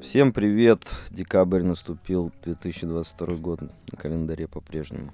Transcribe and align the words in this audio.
Всем 0.00 0.32
привет! 0.32 0.80
Декабрь 1.10 1.62
наступил, 1.62 2.32
2022 2.44 3.36
год 3.36 3.60
на 3.60 3.98
календаре 3.98 4.48
по-прежнему. 4.48 5.12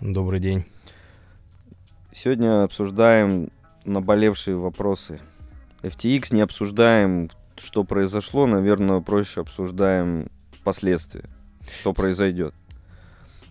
Добрый 0.00 0.40
день. 0.40 0.64
Сегодня 2.12 2.64
обсуждаем 2.64 3.50
наболевшие 3.84 4.56
вопросы. 4.56 5.20
FTX 5.82 6.34
не 6.34 6.40
обсуждаем, 6.40 7.30
что 7.56 7.84
произошло, 7.84 8.46
наверное, 8.46 9.00
проще 9.00 9.42
обсуждаем 9.42 10.30
последствия, 10.64 11.28
что 11.80 11.92
произойдет. 11.92 12.54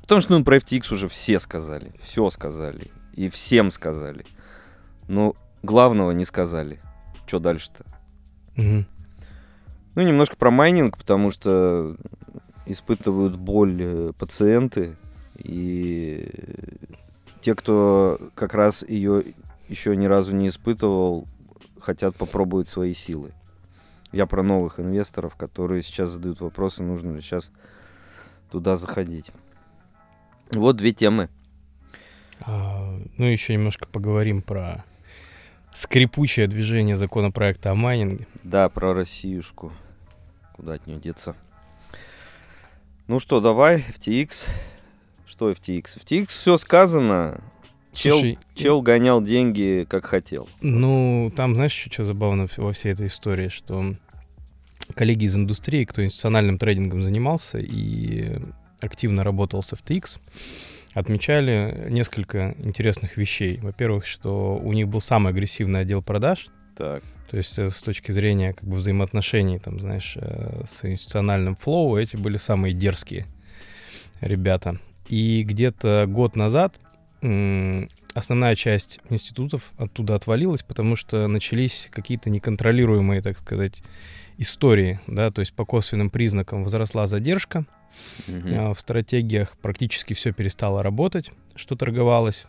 Потому 0.02 0.22
что 0.22 0.38
ну, 0.38 0.44
про 0.44 0.58
FTX 0.58 0.94
уже 0.94 1.08
все 1.08 1.40
сказали, 1.40 1.94
все 2.02 2.30
сказали, 2.30 2.90
и 3.14 3.30
всем 3.30 3.70
сказали. 3.72 4.26
Но 5.08 5.36
главного 5.62 6.12
не 6.12 6.26
сказали. 6.26 6.80
Что 7.28 7.40
дальше-то? 7.40 7.86
Мгм. 8.56 8.86
Ну, 9.96 10.02
немножко 10.02 10.36
про 10.36 10.50
майнинг, 10.50 10.98
потому 10.98 11.30
что 11.30 11.98
испытывают 12.66 13.36
боль 13.36 13.78
э, 13.80 14.14
пациенты, 14.18 14.96
и 15.36 16.30
те, 17.42 17.54
кто 17.54 18.18
как 18.34 18.54
раз 18.54 18.84
ее 18.88 19.24
еще 19.68 19.96
ни 19.96 20.06
разу 20.06 20.36
не 20.36 20.48
испытывал, 20.48 21.28
хотят 21.80 22.16
попробовать 22.16 22.68
свои 22.68 22.94
силы. 22.94 23.34
Я 24.12 24.26
про 24.26 24.42
новых 24.42 24.80
инвесторов, 24.80 25.36
которые 25.36 25.82
сейчас 25.82 26.10
задают 26.10 26.40
вопросы, 26.40 26.82
нужно 26.82 27.14
ли 27.14 27.22
сейчас 27.22 27.52
туда 28.50 28.78
заходить. 28.78 29.32
Вот 30.52 30.78
две 30.78 30.94
темы. 30.94 31.30
А, 32.42 32.98
ну, 33.18 33.26
еще 33.26 33.54
немножко 33.54 33.86
поговорим 33.86 34.42
про 34.42 34.86
скрипучее 35.78 36.48
движение 36.48 36.98
законопроекта 36.98 37.72
о 37.72 37.76
майнинге. 37.76 38.26
Да, 38.44 38.68
про 38.68 38.94
Россиюшку. 38.94 39.72
Куда 40.54 40.74
от 40.74 40.88
нее 40.88 41.00
деться? 41.00 41.36
Ну 43.08 43.20
что, 43.20 43.40
давай, 43.40 43.86
FTX. 43.88 44.48
Что 45.28 45.52
FTX? 45.52 46.00
FTX 46.04 46.28
все 46.30 46.58
сказано. 46.58 47.42
Чел, 47.94 48.14
Слушай, 48.14 48.40
чел 48.56 48.82
гонял 48.82 49.22
деньги, 49.22 49.86
как 49.88 50.08
хотел. 50.08 50.50
Ну, 50.62 51.32
там, 51.36 51.56
знаешь, 51.56 51.74
еще 51.74 51.92
что 51.92 52.06
забавно 52.06 52.48
во 52.58 52.74
всей 52.74 52.94
этой 52.94 53.08
истории, 53.08 53.50
что 53.50 53.94
коллеги 54.96 55.26
из 55.26 55.38
индустрии, 55.38 55.86
кто 55.86 56.04
институциональным 56.04 56.58
трейдингом 56.58 57.02
занимался 57.02 57.60
и 57.60 58.40
активно 58.82 59.24
работал 59.24 59.62
с 59.62 59.74
FTX, 59.74 60.20
отмечали 60.94 61.88
несколько 61.90 62.56
интересных 62.60 63.18
вещей. 63.18 63.60
Во-первых, 63.62 64.06
что 64.06 64.58
у 64.58 64.74
них 64.74 64.88
был 64.88 65.02
самый 65.02 65.34
агрессивный 65.34 65.82
отдел 65.82 66.02
продаж, 66.02 66.48
Так. 66.76 67.04
То 67.30 67.38
есть 67.38 67.58
э, 67.60 67.70
с 67.70 67.82
точки 67.82 68.12
зрения 68.12 68.54
как 68.54 68.70
бы 68.70 68.76
взаимоотношений, 68.76 69.60
там, 69.60 69.80
знаешь, 69.80 70.14
э, 70.16 70.64
с 70.66 70.86
институциональным 70.86 71.56
флоу, 71.56 71.98
эти 71.98 72.16
были 72.16 72.38
самые 72.38 72.74
дерзкие 72.74 73.26
ребята. 74.22 74.78
И 75.08 75.44
где-то 75.44 76.06
год 76.08 76.36
назад 76.36 76.80
основная 78.14 78.56
часть 78.56 79.00
институтов 79.10 79.74
оттуда 79.78 80.16
отвалилась, 80.16 80.64
потому 80.64 80.96
что 80.96 81.28
начались 81.28 81.90
какие-то 81.92 82.30
неконтролируемые, 82.30 83.22
так 83.22 83.40
сказать, 83.40 83.82
истории, 84.38 85.00
да, 85.08 85.32
то 85.32 85.42
есть 85.42 85.54
по 85.54 85.66
косвенным 85.66 86.10
признакам 86.10 86.64
возросла 86.64 87.08
задержка, 87.08 87.66
А, 88.52 88.74
в 88.74 88.80
стратегиях 88.80 89.58
практически 89.62 90.14
все 90.14 90.32
перестало 90.32 90.84
работать, 90.84 91.32
что 91.56 91.76
торговалось. 91.76 92.46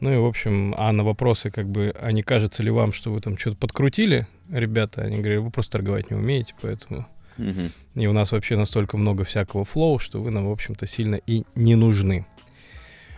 Ну 0.00 0.12
и, 0.12 0.16
в 0.16 0.24
общем, 0.24 0.74
а 0.76 0.90
на 0.92 1.04
вопросы, 1.04 1.50
как 1.50 1.68
бы, 1.68 1.94
а 2.00 2.10
не 2.10 2.22
кажется 2.22 2.62
ли 2.62 2.70
вам, 2.70 2.92
что 2.92 3.12
вы 3.12 3.20
там 3.20 3.38
что-то 3.38 3.56
подкрутили, 3.56 4.26
ребята, 4.50 5.02
они 5.02 5.18
говорят, 5.18 5.42
вы 5.42 5.50
просто 5.50 5.72
торговать 5.72 6.10
не 6.10 6.16
умеете, 6.16 6.54
поэтому... 6.60 7.06
Мгм. 7.38 7.70
И 7.94 8.06
у 8.06 8.12
нас 8.12 8.32
вообще 8.32 8.56
настолько 8.56 8.96
много 8.96 9.24
всякого 9.24 9.64
флоу, 9.64 9.98
что 9.98 10.20
вы 10.20 10.30
нам, 10.30 10.48
в 10.48 10.50
общем-то, 10.50 10.86
сильно 10.86 11.14
и 11.14 11.44
не 11.54 11.76
нужны. 11.76 12.26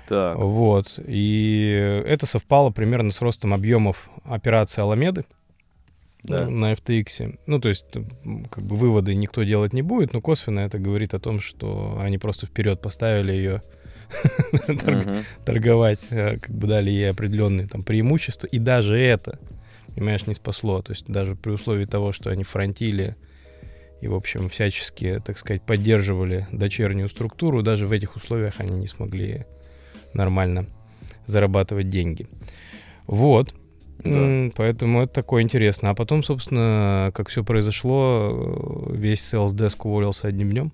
Так. 0.08 0.36
Вот. 0.36 0.98
И 1.04 2.02
это 2.06 2.26
совпало 2.26 2.70
примерно 2.70 3.10
с 3.10 3.20
ростом 3.20 3.54
объемов 3.54 4.08
операции 4.24 4.82
Аламеды 4.82 5.24
Да. 6.24 6.48
на 6.48 6.72
FTX. 6.72 7.38
Ну, 7.46 7.60
то 7.60 7.68
есть, 7.68 7.86
как 8.50 8.64
бы 8.64 8.76
выводы 8.76 9.14
никто 9.14 9.42
делать 9.42 9.74
не 9.74 9.82
будет, 9.82 10.14
но 10.14 10.22
косвенно 10.22 10.60
это 10.60 10.78
говорит 10.78 11.12
о 11.12 11.20
том, 11.20 11.38
что 11.38 11.98
они 12.00 12.16
просто 12.16 12.46
вперед 12.46 12.80
поставили 12.80 13.32
ее 13.32 13.62
торговать, 15.44 16.00
э, 16.10 16.38
как 16.38 16.54
бы 16.54 16.66
дали 16.66 16.90
ей 16.90 17.10
определенные 17.10 17.68
там 17.68 17.82
преимущества, 17.82 18.46
и 18.46 18.58
даже 18.58 18.98
это, 18.98 19.38
понимаешь, 19.94 20.26
не 20.26 20.34
спасло. 20.34 20.80
То 20.80 20.92
есть 20.92 21.06
даже 21.06 21.36
при 21.36 21.50
условии 21.50 21.84
того, 21.84 22.12
что 22.12 22.30
они 22.30 22.42
фронтили 22.42 23.16
и, 24.00 24.08
в 24.08 24.14
общем, 24.14 24.48
всячески, 24.48 25.20
так 25.24 25.38
сказать, 25.38 25.62
поддерживали 25.62 26.46
дочернюю 26.52 27.08
структуру, 27.08 27.62
даже 27.62 27.86
в 27.86 27.92
этих 27.92 28.16
условиях 28.16 28.60
они 28.60 28.78
не 28.78 28.86
смогли 28.86 29.44
нормально 30.14 30.66
зарабатывать 31.26 31.88
деньги. 31.88 32.26
Вот. 33.06 33.54
Да. 34.02 34.50
Поэтому 34.56 35.02
это 35.02 35.12
такое 35.12 35.42
интересно. 35.42 35.90
А 35.90 35.94
потом, 35.94 36.22
собственно, 36.22 37.10
как 37.14 37.28
все 37.28 37.44
произошло, 37.44 38.88
э, 38.90 38.96
весь 38.96 39.20
sales 39.20 39.54
desk 39.54 39.76
уволился 39.84 40.26
одним 40.28 40.50
днем. 40.50 40.72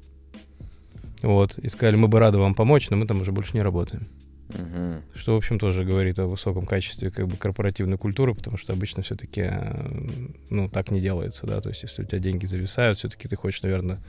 Вот. 1.22 1.58
И 1.58 1.68
сказали, 1.68 1.96
мы 1.96 2.08
бы 2.08 2.18
рады 2.18 2.38
вам 2.38 2.54
помочь, 2.54 2.88
но 2.90 2.96
мы 2.96 3.06
там 3.06 3.20
уже 3.20 3.32
больше 3.32 3.52
не 3.54 3.62
работаем. 3.62 4.08
Мгм. 4.48 5.02
Что, 5.14 5.34
в 5.34 5.36
общем, 5.36 5.58
тоже 5.58 5.84
говорит 5.84 6.18
о 6.18 6.26
высоком 6.26 6.64
качестве 6.66 7.10
как 7.10 7.28
бы 7.28 7.36
корпоративной 7.36 7.98
культуры, 7.98 8.34
потому 8.34 8.58
что 8.58 8.72
обычно 8.72 9.02
все-таки, 9.02 9.48
ну, 10.48 10.68
так 10.68 10.90
не 10.90 11.00
делается, 11.00 11.46
да, 11.46 11.60
то 11.60 11.68
есть 11.68 11.82
если 11.82 12.02
у 12.02 12.04
тебя 12.04 12.18
деньги 12.18 12.46
зависают, 12.46 12.98
все-таки 12.98 13.28
ты 13.28 13.36
хочешь, 13.36 13.62
наверное, 13.62 14.00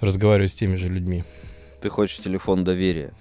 разговаривать 0.00 0.52
с 0.52 0.54
теми 0.54 0.76
же 0.76 0.88
людьми. 0.88 1.24
Ты 1.80 1.88
хочешь 1.88 2.18
телефон 2.18 2.64
доверия. 2.64 3.12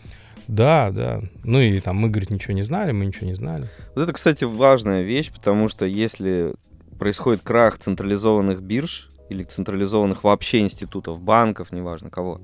Да, 0.47 0.91
да. 0.91 1.21
Ну 1.43 1.59
и 1.59 1.79
там 1.79 1.97
мы, 1.97 2.09
говорит, 2.09 2.29
ничего 2.29 2.53
не 2.53 2.61
знали, 2.61 2.91
мы 2.91 3.05
ничего 3.05 3.27
не 3.27 3.33
знали. 3.33 3.69
Вот 3.95 4.03
это, 4.03 4.13
кстати, 4.13 4.43
важная 4.43 5.03
вещь, 5.03 5.31
потому 5.31 5.69
что 5.69 5.85
если 5.85 6.53
происходит 6.99 7.41
крах 7.41 7.77
централизованных 7.77 8.61
бирж 8.61 9.09
или 9.29 9.43
централизованных 9.43 10.23
вообще 10.23 10.59
институтов, 10.59 11.21
банков, 11.21 11.71
неважно 11.71 12.09
кого, 12.09 12.41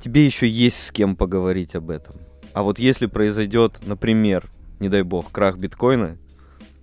тебе 0.00 0.24
еще 0.24 0.48
есть 0.48 0.82
с 0.82 0.90
кем 0.90 1.16
поговорить 1.16 1.74
об 1.74 1.90
этом. 1.90 2.16
А 2.52 2.62
вот 2.62 2.78
если 2.78 3.06
произойдет, 3.06 3.78
например, 3.86 4.50
не 4.80 4.88
дай 4.88 5.02
бог, 5.02 5.30
крах 5.30 5.58
биткоина, 5.58 6.16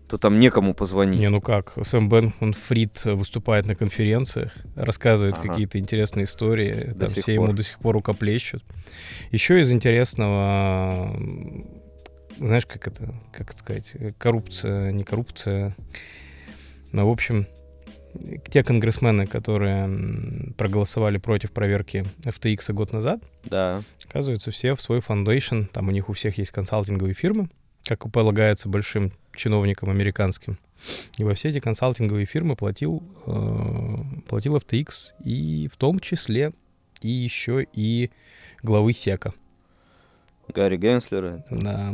то 0.07 0.17
там 0.17 0.37
некому 0.39 0.73
позвонить. 0.73 1.15
Не, 1.15 1.29
ну 1.29 1.41
как, 1.41 1.73
Сэм 1.83 2.09
Бэнкман 2.09 2.53
Фрид 2.53 3.05
выступает 3.05 3.65
на 3.65 3.75
конференциях, 3.75 4.51
рассказывает 4.75 5.35
Ага. 5.39 5.49
какие-то 5.49 5.79
интересные 5.79 6.25
истории, 6.25 6.91
До 6.93 7.07
там 7.07 7.09
все 7.09 7.33
ему 7.33 7.47
пор. 7.47 7.55
до 7.55 7.63
сих 7.63 7.79
пор 7.79 7.93
рукоплещут. 7.95 8.63
Еще 9.31 9.61
из 9.61 9.71
интересного, 9.71 11.19
знаешь, 12.37 12.65
как 12.65 12.87
это, 12.87 13.13
как 13.31 13.49
это 13.49 13.57
сказать, 13.57 13.91
э, 13.95 14.11
коррупция, 14.17 14.91
не 14.91 15.03
коррупция, 15.03 15.75
но, 16.91 17.07
в 17.07 17.11
общем, 17.11 17.47
те 18.49 18.63
конгрессмены, 18.63 19.25
которые 19.25 20.53
проголосовали 20.57 21.17
против 21.17 21.51
проверки 21.51 22.05
FTX 22.23 22.71
год 22.73 22.93
назад, 22.93 23.21
Да. 23.43 23.81
Оказывается, 24.07 24.51
все 24.51 24.75
в 24.75 24.81
свой 24.81 25.01
фондейшн, 25.01 25.63
там 25.63 25.89
у 25.89 25.91
них 25.91 26.09
у 26.09 26.13
всех 26.13 26.37
есть 26.37 26.51
консалтинговые 26.51 27.13
фирмы, 27.13 27.49
как 27.85 28.05
и 28.05 28.09
полагается 28.09 28.67
большим 28.69 29.11
чиновникам 29.33 29.89
американским. 29.89 30.57
И 31.17 31.23
во 31.23 31.33
все 31.35 31.49
эти 31.49 31.59
консалтинговые 31.59 32.25
фирмы 32.25 32.55
платил, 32.55 33.03
э, 33.27 33.95
платил 34.27 34.57
FTX, 34.57 35.13
и 35.23 35.69
в 35.71 35.77
том 35.77 35.99
числе 35.99 36.51
и 37.01 37.09
еще 37.09 37.65
и 37.73 38.11
главы 38.63 38.93
СЕКа. 38.93 39.33
Гарри 40.53 40.77
Генслера. 40.77 41.43
Да. 41.49 41.93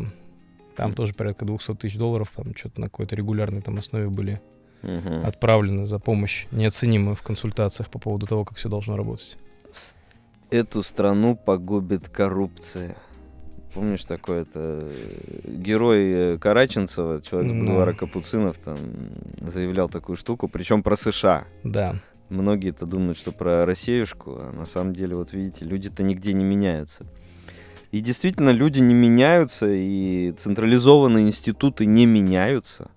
Там 0.76 0.88
Мгм. 0.88 0.96
тоже 0.96 1.14
порядка 1.14 1.46
200 1.46 1.76
тысяч 1.76 1.98
долларов, 1.98 2.32
там 2.36 2.56
что-то 2.56 2.82
на 2.82 2.88
какой-то 2.88 3.16
регулярной 3.16 3.62
там 3.62 3.78
основе 3.78 4.10
были 4.10 4.42
Мгм. 4.82 5.26
отправлены 5.26 5.86
за 5.86 6.00
помощь 6.00 6.48
неоценимую 6.52 7.16
в 7.16 7.22
консультациях 7.22 7.90
по 7.90 8.00
поводу 8.00 8.26
того, 8.26 8.46
как 8.46 8.58
все 8.58 8.68
должно 8.70 8.96
работать. 8.98 9.38
Эту 10.50 10.82
страну 10.84 11.36
погубит 11.36 12.10
коррупция. 12.10 12.98
Помнишь 13.74 14.04
такое 14.04 14.42
это 14.42 14.90
герой 15.46 16.12
э, 16.12 16.38
Караченцева, 16.38 17.22
человек 17.22 17.52
с 17.52 17.54
Ну. 17.54 17.66
бульвара 17.66 17.94
Капуцинов, 17.94 18.58
там 18.58 18.78
заявлял 19.40 19.88
такую 19.90 20.18
штуку, 20.18 20.48
причем 20.48 20.84
про 20.84 20.96
США. 20.96 21.46
Да. 21.64 21.96
Многие-то 22.30 22.86
думают, 22.86 23.18
что 23.18 23.32
про 23.32 23.66
Россиюшку, 23.66 24.38
а 24.40 24.52
на 24.52 24.66
самом 24.66 24.94
деле, 24.94 25.16
вот 25.16 25.34
видите, 25.34 25.66
люди-то 25.66 26.04
нигде 26.04 26.34
не 26.34 26.44
меняются. 26.44 27.06
И 27.92 28.00
действительно, 28.00 28.52
люди 28.52 28.80
не 28.80 28.94
меняются, 28.94 29.68
и 29.70 30.34
централизованные 30.38 31.28
институты 31.28 31.86
не 31.86 32.06
меняются. 32.06 32.90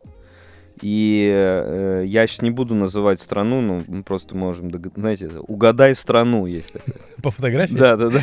И 0.83 1.31
э, 1.33 2.05
я 2.07 2.27
сейчас 2.27 2.43
не 2.43 2.51
буду 2.51 2.75
называть 2.75 3.21
страну, 3.21 3.61
но 3.61 3.85
мы 3.87 4.03
просто 4.03 4.37
можем, 4.37 4.71
знаете, 4.97 5.31
угадай 5.47 5.95
страну 5.95 6.47
есть 6.47 6.73
такая. 6.73 6.97
По 7.23 7.31
фотографии? 7.31 7.75
Да, 7.75 7.97
да, 7.97 8.11
да. 8.11 8.21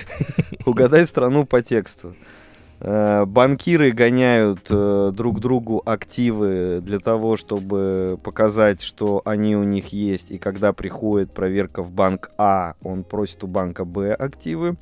Угадай 0.66 1.06
страну 1.06 1.46
по 1.46 1.62
тексту. 1.62 2.16
Э, 2.84 3.26
банкиры 3.26 3.92
гоняют 3.92 4.66
э, 4.72 5.12
друг 5.14 5.40
другу 5.40 5.84
активы 5.86 6.80
для 6.82 7.00
того, 7.00 7.38
чтобы 7.38 8.20
показать, 8.24 8.82
что 8.82 9.22
они 9.24 9.56
у 9.56 9.64
них 9.64 9.94
есть. 9.94 10.32
И 10.32 10.40
когда 10.40 10.74
приходит 10.74 11.32
проверка 11.32 11.84
в 11.84 11.92
банк 11.92 12.32
А, 12.40 12.74
он 12.82 13.04
просит 13.04 13.44
у 13.44 13.48
банка 13.48 13.86
Б 13.86 14.14
активы 14.16 14.78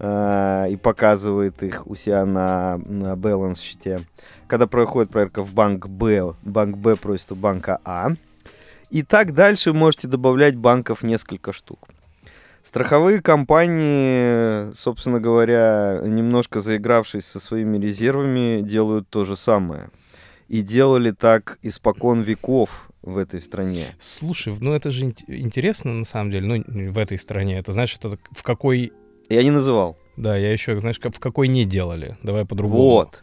э, 0.00 0.66
и 0.70 0.76
показывает 0.76 1.62
их 1.62 1.86
у 1.86 1.94
себя 1.94 2.26
на, 2.26 2.78
на 2.78 3.14
баланс-щите. 3.14 4.00
Когда 4.48 4.66
проходит 4.66 5.12
проверка 5.12 5.44
в 5.44 5.52
банк 5.52 5.86
Б, 5.86 6.34
банк 6.44 6.76
Б 6.76 6.96
просит 6.96 7.30
у 7.30 7.36
банка 7.36 7.78
А. 7.84 8.10
И 8.90 9.04
так 9.04 9.32
дальше 9.32 9.72
можете 9.72 10.08
добавлять 10.08 10.56
банков 10.56 11.04
несколько 11.04 11.52
штук. 11.52 11.88
Страховые 12.62 13.20
компании, 13.20 14.72
собственно 14.74 15.18
говоря, 15.18 16.00
немножко 16.04 16.60
заигравшись 16.60 17.24
со 17.24 17.40
своими 17.40 17.76
резервами, 17.76 18.60
делают 18.62 19.08
то 19.08 19.24
же 19.24 19.36
самое. 19.36 19.90
И 20.48 20.62
делали 20.62 21.10
так 21.10 21.58
испокон 21.62 22.20
веков 22.20 22.90
в 23.02 23.18
этой 23.18 23.40
стране. 23.40 23.86
Слушай, 23.98 24.54
ну 24.60 24.74
это 24.74 24.92
же 24.92 25.12
интересно 25.26 25.92
на 25.92 26.04
самом 26.04 26.30
деле, 26.30 26.46
ну 26.46 26.92
в 26.92 26.98
этой 26.98 27.18
стране. 27.18 27.58
Это 27.58 27.72
значит, 27.72 28.04
это 28.04 28.16
в 28.30 28.42
какой... 28.44 28.92
Я 29.28 29.42
не 29.42 29.50
называл. 29.50 29.96
Да, 30.16 30.36
я 30.36 30.52
еще, 30.52 30.78
знаешь, 30.78 31.00
в 31.00 31.18
какой 31.18 31.48
не 31.48 31.64
делали. 31.64 32.16
Давай 32.22 32.44
по-другому. 32.44 32.82
Вот. 32.82 33.22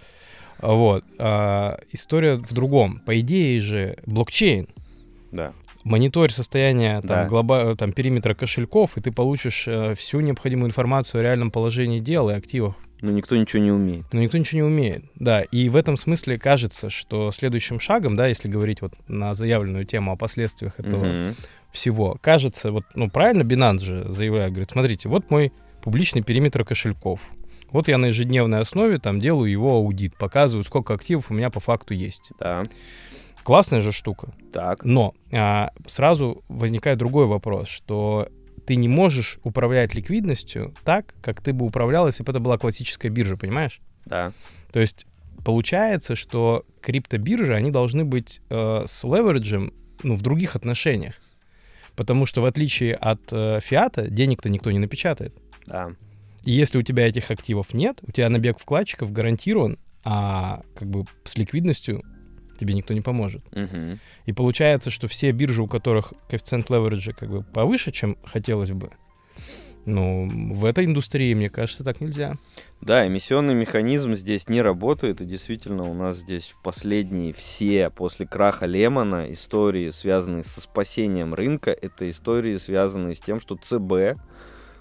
Вот. 0.60 1.06
А, 1.18 1.80
история 1.92 2.36
в 2.36 2.52
другом. 2.52 3.00
По 3.06 3.18
идее 3.20 3.62
же 3.62 3.98
блокчейн. 4.06 4.68
Да 5.32 5.54
мониторь 5.90 6.32
состояние 6.32 7.02
там, 7.02 7.10
Да. 7.10 7.28
глоба- 7.28 7.76
там, 7.76 7.92
периметра 7.92 8.34
кошельков, 8.34 8.98
и 8.98 9.02
ты 9.02 9.12
получишь 9.12 9.66
э, 9.68 9.96
всю 9.96 10.20
необходимую 10.22 10.68
информацию 10.70 11.20
о 11.20 11.24
реальном 11.24 11.52
положении 11.52 12.00
дел 12.00 12.30
и 12.30 12.34
активах. 12.34 12.76
Но 13.02 13.12
никто 13.12 13.36
ничего 13.38 13.62
не 13.64 13.72
умеет. 13.72 14.06
Но 14.12 14.20
никто 14.22 14.38
ничего 14.38 14.60
не 14.62 14.68
умеет. 14.68 15.06
Да, 15.16 15.42
и 15.42 15.70
в 15.70 15.76
этом 15.78 15.96
смысле 15.98 16.38
кажется, 16.38 16.90
что 16.90 17.32
следующим 17.32 17.80
шагом, 17.80 18.16
да, 18.16 18.28
если 18.28 18.50
говорить 18.50 18.82
вот 18.82 18.94
на 19.08 19.34
заявленную 19.34 19.86
тему 19.86 20.12
о 20.12 20.16
последствиях 20.18 20.80
этого 20.80 21.06
Мгм. 21.06 21.36
всего, 21.72 22.18
кажется, 22.22 22.72
вот, 22.72 22.84
ну, 22.96 23.10
правильно 23.10 23.44
Binance 23.44 23.80
же 23.80 24.06
заявляет, 24.12 24.52
говорит, 24.52 24.72
смотрите, 24.72 25.08
вот 25.10 25.32
мой 25.32 25.54
публичный 25.82 26.22
периметр 26.24 26.66
кошельков. 26.66 27.22
Вот 27.72 27.88
я 27.88 27.98
на 28.00 28.08
ежедневной 28.08 28.60
основе 28.62 28.98
там 28.98 29.20
делаю 29.22 29.50
его 29.50 29.76
аудит, 29.76 30.18
показываю, 30.18 30.64
сколько 30.64 30.94
активов 30.96 31.30
у 31.30 31.34
меня 31.36 31.50
по 31.52 31.60
факту 31.60 31.94
есть. 31.94 32.32
Да. 32.40 32.64
Классная 33.44 33.82
же 33.82 33.92
штука. 33.92 34.34
Так. 34.52 34.84
Но 34.84 35.14
а, 35.32 35.72
сразу 35.88 36.44
возникает 36.48 36.98
другой 36.98 37.26
вопрос, 37.26 37.68
что 37.68 38.30
ты 38.66 38.76
не 38.76 38.88
можешь 38.88 39.40
управлять 39.44 39.96
ликвидностью 39.96 40.74
так, 40.84 41.16
как 41.22 41.42
ты 41.42 41.54
бы 41.54 41.66
управлял, 41.66 42.06
если 42.08 42.24
бы 42.24 42.32
это 42.32 42.40
была 42.40 42.58
классическая 42.58 43.10
биржа, 43.10 43.38
понимаешь? 43.38 43.82
Да. 44.06 44.32
То 44.72 44.80
есть 44.80 45.06
получается, 45.44 46.16
что 46.16 46.66
криптобиржи, 46.82 47.56
они 47.56 47.72
должны 47.72 48.06
быть 48.06 48.42
э, 48.50 48.84
с 48.86 49.04
левериджем 49.04 49.74
ну, 50.04 50.16
в 50.16 50.22
других 50.22 50.56
отношениях. 50.56 51.16
Потому 51.96 52.26
что 52.26 52.42
в 52.42 52.46
отличие 52.46 52.96
от 52.96 53.22
э, 53.32 53.60
фиата, 53.62 54.08
денег-то 54.10 54.50
никто 54.50 54.72
не 54.72 54.80
напечатает. 54.80 55.36
Да. 55.66 55.92
И 56.44 56.52
если 56.52 56.78
у 56.78 56.82
тебя 56.82 57.08
этих 57.08 57.32
активов 57.32 57.74
нет, 57.74 58.00
у 58.04 58.12
тебя 58.12 58.30
набег 58.30 58.60
вкладчиков 58.60 59.12
гарантирован, 59.12 59.78
а 60.04 60.62
как 60.76 60.90
бы 60.90 61.06
с 61.24 61.38
ликвидностью 61.38 62.04
тебе 62.60 62.74
никто 62.74 62.94
не 62.94 63.02
поможет. 63.02 63.42
Мгм. 63.56 64.00
И 64.26 64.34
получается, 64.34 64.92
что 64.92 65.08
все 65.08 65.32
биржи, 65.32 65.64
у 65.64 65.68
которых 65.68 66.14
коэффициент 66.30 66.70
левериджа 66.70 67.14
как 67.14 67.30
бы 67.30 67.44
повыше, 67.44 67.92
чем 67.92 68.18
хотелось 68.26 68.72
бы, 68.72 68.92
ну, 69.86 70.30
в 70.30 70.66
этой 70.66 70.86
индустрии, 70.86 71.34
мне 71.34 71.50
кажется, 71.50 71.84
так 71.84 72.02
нельзя. 72.02 72.36
Да, 72.82 73.08
эмиссионный 73.08 73.56
механизм 73.56 74.14
здесь 74.14 74.48
не 74.48 74.62
работает, 74.62 75.22
и 75.22 75.26
действительно 75.26 75.84
у 75.84 75.94
нас 75.94 76.18
здесь 76.18 76.50
в 76.50 76.62
последние 76.62 77.34
все, 77.34 77.90
после 77.90 78.28
краха 78.28 78.66
Лемона, 78.66 79.32
истории, 79.32 79.90
связанные 79.90 80.44
со 80.44 80.62
спасением 80.62 81.34
рынка, 81.34 81.72
это 81.72 82.10
истории, 82.10 82.58
связанные 82.58 83.16
с 83.16 83.20
тем, 83.20 83.40
что 83.40 83.56
ЦБ, 83.56 84.20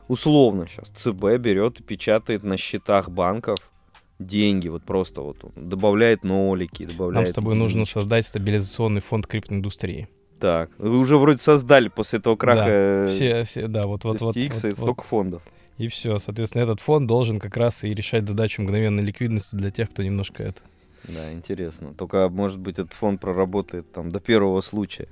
условно 0.09 0.67
сейчас, 0.69 0.89
ЦБ 0.89 1.39
берет 1.39 1.81
и 1.81 1.83
печатает 1.83 2.43
на 2.43 2.57
счетах 2.57 3.09
банков 3.09 3.73
деньги, 4.19 4.69
вот 4.69 4.83
просто 4.85 5.21
вот 5.21 5.37
добавляет 5.57 6.25
нолики, 6.25 6.85
добавляет... 6.85 7.15
Нам 7.15 7.27
с 7.27 7.33
тобой 7.33 7.55
нужно 7.55 7.79
единички. 7.79 7.95
создать 7.95 8.27
стабилизационный 8.27 9.01
фонд 9.01 9.27
криптоиндустрии. 9.27 10.09
Так, 10.41 10.71
вы 10.79 10.99
уже 10.99 11.17
вроде 11.17 11.39
создали 11.39 11.89
после 11.89 12.21
этого 12.21 12.37
краха 12.37 12.69
э, 12.69 13.07
Все, 13.09 13.43
все, 13.45 13.67
да, 13.67 13.83
вот, 13.83 14.05
вот, 14.05 14.21
вот, 14.21 14.37
вот, 14.37 14.53
вот. 14.63 14.77
столько 14.77 15.03
фондов. 15.03 15.43
И 15.79 15.89
все. 15.89 16.19
Соответственно, 16.19 16.63
этот 16.63 16.81
фонд 16.81 17.07
должен 17.07 17.39
как 17.39 17.57
раз 17.57 17.85
и 17.85 17.91
решать 17.91 18.29
задачу 18.29 18.63
мгновенной 18.63 19.03
ликвидности 19.03 19.55
для 19.55 19.71
тех, 19.71 19.91
кто 19.91 20.03
немножко 20.03 20.43
это. 20.43 20.63
Да, 21.05 21.33
интересно. 21.33 21.95
Только, 21.95 22.29
может 22.29 22.59
быть, 22.59 22.79
этот 22.79 22.93
фонд 22.93 23.21
проработает 23.21 23.91
там 23.93 24.11
до 24.11 24.21
первого 24.21 24.61
случая. 24.61 25.09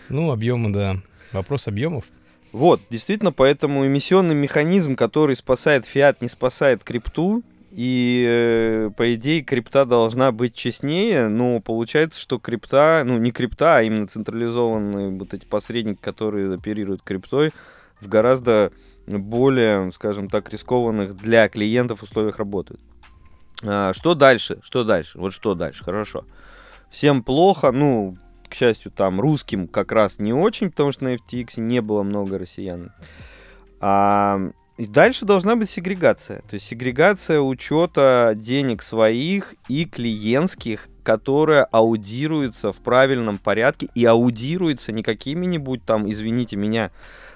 Ну, 0.10 0.30
объемы, 0.32 0.74
да. 0.74 0.98
Вопрос 1.32 1.70
объемов. 1.70 2.04
Вот, 2.52 2.82
действительно, 2.90 3.32
поэтому 3.32 3.86
эмиссионный 3.86 4.36
механизм, 4.36 4.96
который 4.96 5.36
спасает 5.36 5.86
фиат, 5.86 6.22
не 6.22 6.28
спасает 6.28 6.84
крипту. 6.84 7.44
И, 7.72 8.26
э, 8.28 8.90
по 8.98 9.16
идее, 9.16 9.42
крипта 9.44 9.86
должна 9.86 10.34
быть 10.34 10.54
честнее, 10.54 11.30
но 11.30 11.62
получается, 11.62 12.20
что 12.20 12.38
крипта, 12.38 13.04
ну, 13.06 13.18
не 13.18 13.32
крипта, 13.32 13.78
а 13.78 13.82
именно 13.82 14.08
централизованные 14.08 15.12
вот 15.12 15.34
эти 15.34 15.46
посредники, 15.46 16.00
которые 16.02 16.54
оперируют 16.54 17.02
криптой, 17.02 17.52
в 18.02 18.10
гораздо 18.10 18.74
более, 19.08 19.90
скажем 19.94 20.30
так, 20.30 20.50
рискованных 20.50 21.16
для 21.16 21.48
клиентов 21.48 22.04
условиях 22.04 22.40
работают. 22.40 22.82
А, 23.64 23.94
что 23.94 24.16
дальше? 24.16 24.60
Что 24.64 24.84
дальше? 24.84 25.18
Вот 25.18 25.32
что 25.32 25.56
дальше? 25.56 25.86
Хорошо. 25.86 26.26
Всем 26.90 27.24
плохо, 27.24 27.72
ну, 27.72 28.18
к 28.52 28.54
счастью, 28.54 28.92
там 28.92 29.20
русским 29.20 29.68
как 29.68 29.92
раз 29.92 30.20
не 30.20 30.34
очень, 30.34 30.70
потому 30.70 30.92
что 30.92 31.06
на 31.06 31.16
FTX 31.16 31.60
не 31.60 31.82
было 31.82 32.04
много 32.04 32.38
россиян. 32.38 32.92
А, 33.80 34.40
и 34.78 34.86
дальше 34.86 35.26
должна 35.26 35.56
быть 35.56 35.70
сегрегация. 35.70 36.42
То 36.42 36.56
есть 36.56 36.66
сегрегация 36.66 37.40
учета 37.40 38.34
денег 38.36 38.84
своих 38.84 39.56
и 39.70 39.86
клиентских, 39.86 40.90
которая 41.04 41.64
аудируется 41.64 42.74
в 42.74 42.78
правильном 42.82 43.38
порядке 43.38 43.88
и 43.96 44.04
аудируется 44.06 44.92
не 44.92 45.02
какими-нибудь 45.02 45.86
там, 45.86 46.10
извините 46.12 46.58
меня, 46.58 46.92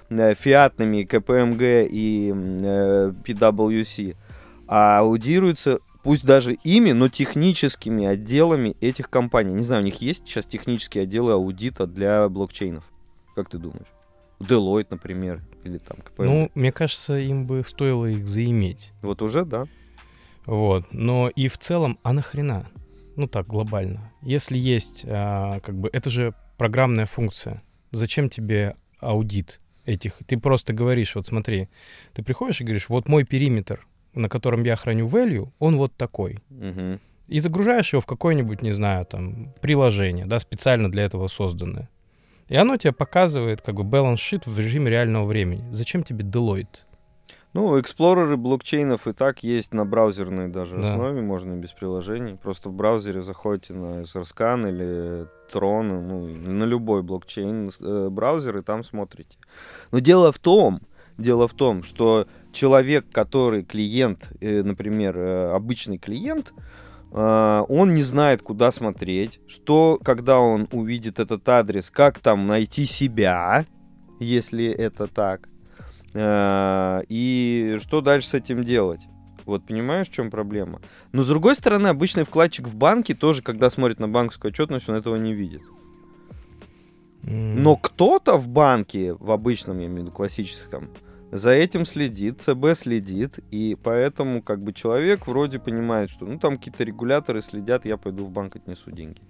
э, 0.09 0.35
фиатными 0.35 1.03
КПМГ 1.03 1.61
и 1.89 2.33
э, 2.35 3.13
PwC, 3.23 4.17
а 4.67 4.99
аудируется 4.99 5.79
пусть 6.05 6.23
даже 6.23 6.53
ими, 6.63 6.91
но 6.91 7.09
техническими 7.09 8.05
отделами 8.05 8.77
этих 8.79 9.09
компаний. 9.09 9.53
Не 9.53 9.63
знаю, 9.63 9.81
у 9.81 9.85
них 9.85 10.01
есть 10.01 10.27
сейчас 10.27 10.45
технические 10.45 11.03
отделы 11.03 11.33
аудита 11.33 11.87
для 11.87 12.29
блокчейнов? 12.29 12.83
Как 13.35 13.49
ты 13.49 13.57
думаешь? 13.57 13.87
Deloitte, 14.39 14.87
например, 14.91 15.41
или 15.63 15.79
там 15.79 15.97
КПМГ. 15.97 16.25
Ну, 16.25 16.51
мне 16.53 16.71
кажется, 16.71 17.17
им 17.17 17.47
бы 17.47 17.63
стоило 17.65 18.05
их 18.05 18.27
заиметь. 18.27 18.93
вот 19.01 19.23
уже, 19.23 19.45
да. 19.45 19.65
Вот. 20.45 20.85
Но 20.91 21.27
и 21.29 21.47
в 21.47 21.57
целом, 21.57 21.97
а 22.03 22.13
нахрена? 22.13 22.67
Ну 23.15 23.27
так, 23.27 23.47
глобально. 23.47 24.11
Если 24.21 24.59
есть, 24.59 25.05
а, 25.07 25.59
как 25.61 25.75
бы, 25.75 25.89
это 25.91 26.11
же 26.11 26.35
программная 26.59 27.07
функция. 27.07 27.63
Зачем 27.91 28.29
тебе 28.29 28.75
аудит 28.99 29.59
этих? 29.85 30.19
Ты 30.27 30.37
просто 30.37 30.71
говоришь, 30.71 31.15
вот 31.15 31.25
смотри, 31.25 31.67
ты 32.13 32.21
приходишь 32.21 32.61
и 32.61 32.63
говоришь, 32.63 32.89
вот 32.89 33.07
мой 33.07 33.23
периметр, 33.23 33.87
на 34.15 34.29
котором 34.29 34.63
я 34.63 34.75
храню 34.75 35.07
value, 35.07 35.49
он 35.59 35.77
вот 35.77 35.95
такой. 35.95 36.37
И 37.27 37.39
загружаешь 37.39 37.93
его 37.93 38.01
в 38.01 38.05
какое-нибудь, 38.05 38.61
не 38.61 38.71
знаю, 38.71 39.05
там, 39.05 39.53
приложение, 39.61 40.25
да, 40.25 40.37
специально 40.39 40.91
для 40.91 41.03
этого 41.05 41.27
созданное. 41.27 41.89
И 42.47 42.55
оно 42.55 42.77
тебе 42.77 42.93
показывает 42.93 43.61
как 43.63 43.75
бы 43.75 43.83
balance 43.83 44.17
sheet 44.17 44.43
в 44.45 44.59
режиме 44.59 44.91
реального 44.91 45.25
времени. 45.25 45.63
Зачем 45.71 46.03
тебе 46.03 46.23
Deloitte? 46.23 46.81
Ну, 47.53 47.79
эксплореры 47.79 48.35
блокчейнов 48.37 49.07
и 49.07 49.13
так 49.13 49.41
есть 49.41 49.73
на 49.73 49.85
браузерной 49.85 50.49
даже 50.49 50.75
Да. 50.75 50.91
основе, 50.91 51.21
можно 51.21 51.53
без 51.55 51.71
приложений. 51.71 52.37
Просто 52.43 52.69
в 52.69 52.73
браузере 52.73 53.21
заходите 53.21 53.73
на 53.73 54.01
SRScan 54.01 54.69
или 54.69 55.25
Tron, 55.53 56.01
ну, 56.01 56.27
на 56.27 56.65
любой 56.65 57.01
блокчейн 57.01 57.71
э, 57.79 58.09
браузер 58.11 58.57
и 58.57 58.61
там 58.61 58.83
смотрите. 58.83 59.37
Но 59.91 59.99
дело 59.99 60.31
в 60.33 60.37
том, 60.37 60.81
дело 61.17 61.47
в 61.47 61.53
том, 61.53 61.83
что 61.83 62.27
человек, 62.51 63.05
который 63.11 63.63
клиент, 63.63 64.31
э, 64.41 64.63
например, 64.63 65.17
э, 65.17 65.51
обычный 65.53 65.97
клиент, 65.97 66.53
э, 67.11 67.65
он 67.67 67.93
не 67.93 68.03
знает, 68.03 68.41
куда 68.41 68.71
смотреть, 68.71 69.39
что, 69.47 69.99
когда 70.03 70.39
он 70.39 70.67
увидит 70.71 71.19
этот 71.19 71.47
адрес, 71.47 71.89
как 71.89 72.19
там 72.19 72.47
найти 72.47 72.85
себя, 72.85 73.65
если 74.19 74.65
это 74.65 75.07
так. 75.07 75.49
И 76.17 77.77
что 77.81 77.99
дальше 77.99 78.29
с 78.29 78.33
этим 78.35 78.63
делать? 78.63 79.01
Вот 79.45 79.65
понимаешь, 79.65 80.07
в 80.07 80.13
чем 80.13 80.31
проблема? 80.31 80.79
Но 81.11 81.23
с 81.23 81.27
другой 81.27 81.57
стороны, 81.57 81.89
обычный 81.89 82.23
вкладчик 82.23 82.69
в 82.69 82.75
банке 82.77 83.13
тоже, 83.13 83.43
когда 83.43 83.69
смотрит 83.69 83.99
на 83.99 84.07
банковскую 84.07 84.51
отчетность, 84.51 84.87
он 84.87 84.95
этого 84.95 85.17
не 85.17 85.33
видит. 85.33 85.61
Но 87.23 87.75
кто-то 87.75 88.37
в 88.37 88.47
банке, 88.47 89.13
в 89.13 89.31
обычном, 89.31 89.79
я 89.79 89.87
имею 89.87 90.01
в 90.01 90.03
виду 90.03 90.11
классическом, 90.11 90.89
за 91.37 91.51
этим 91.51 91.85
следит, 91.85 92.41
ЦБ 92.41 92.75
следит, 92.75 93.39
и 93.51 93.77
поэтому 93.81 94.41
как 94.41 94.61
бы 94.63 94.73
человек 94.73 95.27
вроде 95.27 95.59
понимает, 95.59 96.09
что 96.09 96.25
ну 96.25 96.39
там 96.39 96.57
какие-то 96.57 96.83
регуляторы 96.83 97.41
следят, 97.41 97.85
я 97.85 97.97
пойду 97.97 98.25
в 98.25 98.31
банк 98.31 98.55
отнесу 98.55 98.91
деньги. 98.91 99.21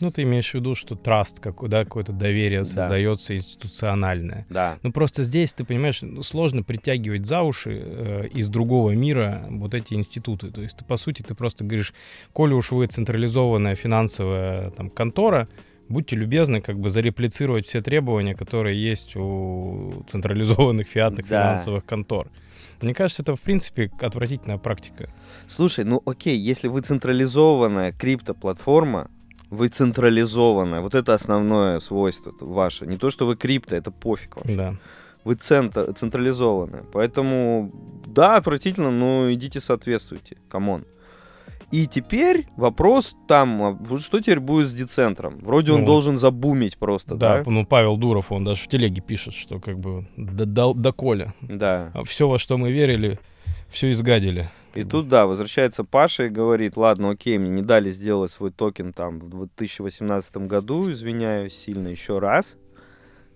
Ну, 0.00 0.10
ты 0.10 0.22
имеешь 0.22 0.50
в 0.50 0.54
виду, 0.54 0.74
что 0.74 0.94
траст, 0.94 1.40
как, 1.40 1.68
да, 1.68 1.84
какое-то 1.84 2.12
доверие 2.12 2.60
Да. 2.60 2.64
создается 2.64 3.36
институциональное. 3.36 4.46
Да. 4.48 4.78
Ну, 4.82 4.92
просто 4.92 5.24
здесь, 5.24 5.52
ты 5.52 5.64
понимаешь, 5.64 6.00
ну, 6.00 6.22
сложно 6.22 6.62
притягивать 6.62 7.26
за 7.26 7.42
уши 7.42 7.82
э, 7.84 8.28
из 8.28 8.48
другого 8.48 8.92
мира 8.92 9.44
вот 9.50 9.74
эти 9.74 9.92
институты. 9.92 10.50
То 10.50 10.62
есть, 10.62 10.78
ты, 10.78 10.86
по 10.86 10.96
сути, 10.96 11.20
ты 11.20 11.34
просто 11.34 11.64
говоришь, 11.64 11.92
коли 12.32 12.54
уж 12.54 12.70
вы 12.72 12.86
централизованная 12.86 13.74
финансовая 13.74 14.70
там, 14.70 14.88
контора, 14.88 15.48
будьте 15.90 16.16
любезны 16.16 16.60
как 16.62 16.78
бы 16.78 16.88
зареплицировать 16.88 17.66
все 17.66 17.82
требования, 17.82 18.34
которые 18.34 18.82
есть 18.82 19.16
у 19.16 20.04
централизованных 20.06 20.88
фиатных 20.88 21.28
Да. 21.28 21.42
финансовых 21.42 21.84
контор. 21.84 22.28
Мне 22.80 22.94
кажется, 22.94 23.22
это, 23.22 23.36
в 23.36 23.40
принципе, 23.40 23.90
отвратительная 24.00 24.56
практика. 24.58 25.10
Слушай, 25.48 25.84
ну 25.84 26.00
окей, 26.06 26.38
если 26.38 26.68
вы 26.68 26.80
централизованная 26.80 27.92
криптоплатформа, 27.92 29.10
вы 29.50 29.68
централизованная, 29.68 30.80
вот 30.80 30.94
это 30.94 31.12
основное 31.12 31.80
свойство 31.80 32.32
ваше. 32.40 32.86
Не 32.86 32.96
то, 32.96 33.10
что 33.10 33.26
вы 33.26 33.36
крипто, 33.36 33.76
это 33.76 33.90
пофиг 33.90 34.36
вообще. 34.36 34.56
Да. 34.56 34.74
Вы 35.24 35.34
центр, 35.34 35.92
централизованная. 35.92 36.84
Поэтому, 36.92 37.70
да, 38.06 38.36
отвратительно, 38.36 38.90
но 38.90 39.30
идите 39.32 39.60
соответствуйте. 39.60 40.36
Come 40.48 40.69
on. 40.69 40.84
И 41.70 41.86
теперь 41.86 42.46
вопрос 42.56 43.14
там, 43.28 43.62
а 43.62 43.98
что 43.98 44.20
теперь 44.20 44.40
будет 44.40 44.68
с 44.68 44.72
децентром? 44.72 45.38
Вроде 45.38 45.72
он 45.72 45.80
Ну, 45.80 45.86
должен 45.86 46.18
забумить 46.18 46.76
просто, 46.76 47.14
Да, 47.14 47.42
да? 47.42 47.50
ну 47.50 47.64
Павел 47.64 47.96
Дуров, 47.96 48.32
он 48.32 48.44
даже 48.44 48.62
в 48.62 48.66
телеге 48.68 49.00
пишет, 49.00 49.34
что 49.34 49.60
как 49.60 49.78
бы 49.78 50.06
до, 50.16 50.46
до, 50.46 50.74
доколе. 50.74 51.32
Да. 51.40 51.92
Все, 52.06 52.28
во 52.28 52.38
что 52.38 52.58
мы 52.58 52.72
верили, 52.72 53.20
все 53.68 53.90
изгадили. 53.92 54.50
И 54.74 54.84
тут, 54.84 55.08
да, 55.08 55.26
возвращается 55.26 55.82
Паша 55.84 56.24
и 56.24 56.28
говорит, 56.28 56.76
ладно, 56.76 57.10
окей, 57.10 57.38
мне 57.38 57.50
не 57.50 57.62
дали 57.62 57.90
сделать 57.90 58.30
свой 58.30 58.50
токен 58.52 58.92
там 58.92 59.18
в 59.18 59.28
2018 59.28 60.36
году, 60.38 60.90
извиняюсь 60.90 61.54
сильно 61.54 61.88
еще 61.88 62.18
раз. 62.20 62.56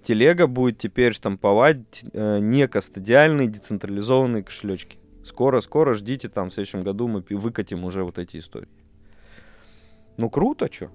Телега 0.04 0.46
будет 0.46 0.78
теперь 0.78 1.12
штамповать 1.12 2.04
э, 2.12 2.38
некостадиальные 2.40 3.48
децентрализованные 3.48 4.42
кошелечки. 4.42 4.98
Скоро-скоро 5.24 5.94
ждите, 5.94 6.28
там 6.28 6.50
в 6.50 6.54
следующем 6.54 6.82
году 6.82 7.08
мы 7.08 7.24
выкатим 7.30 7.84
уже 7.84 8.04
вот 8.04 8.18
эти 8.18 8.36
истории. 8.36 8.68
Ну 10.16 10.30
круто, 10.30 10.68
что? 10.70 10.90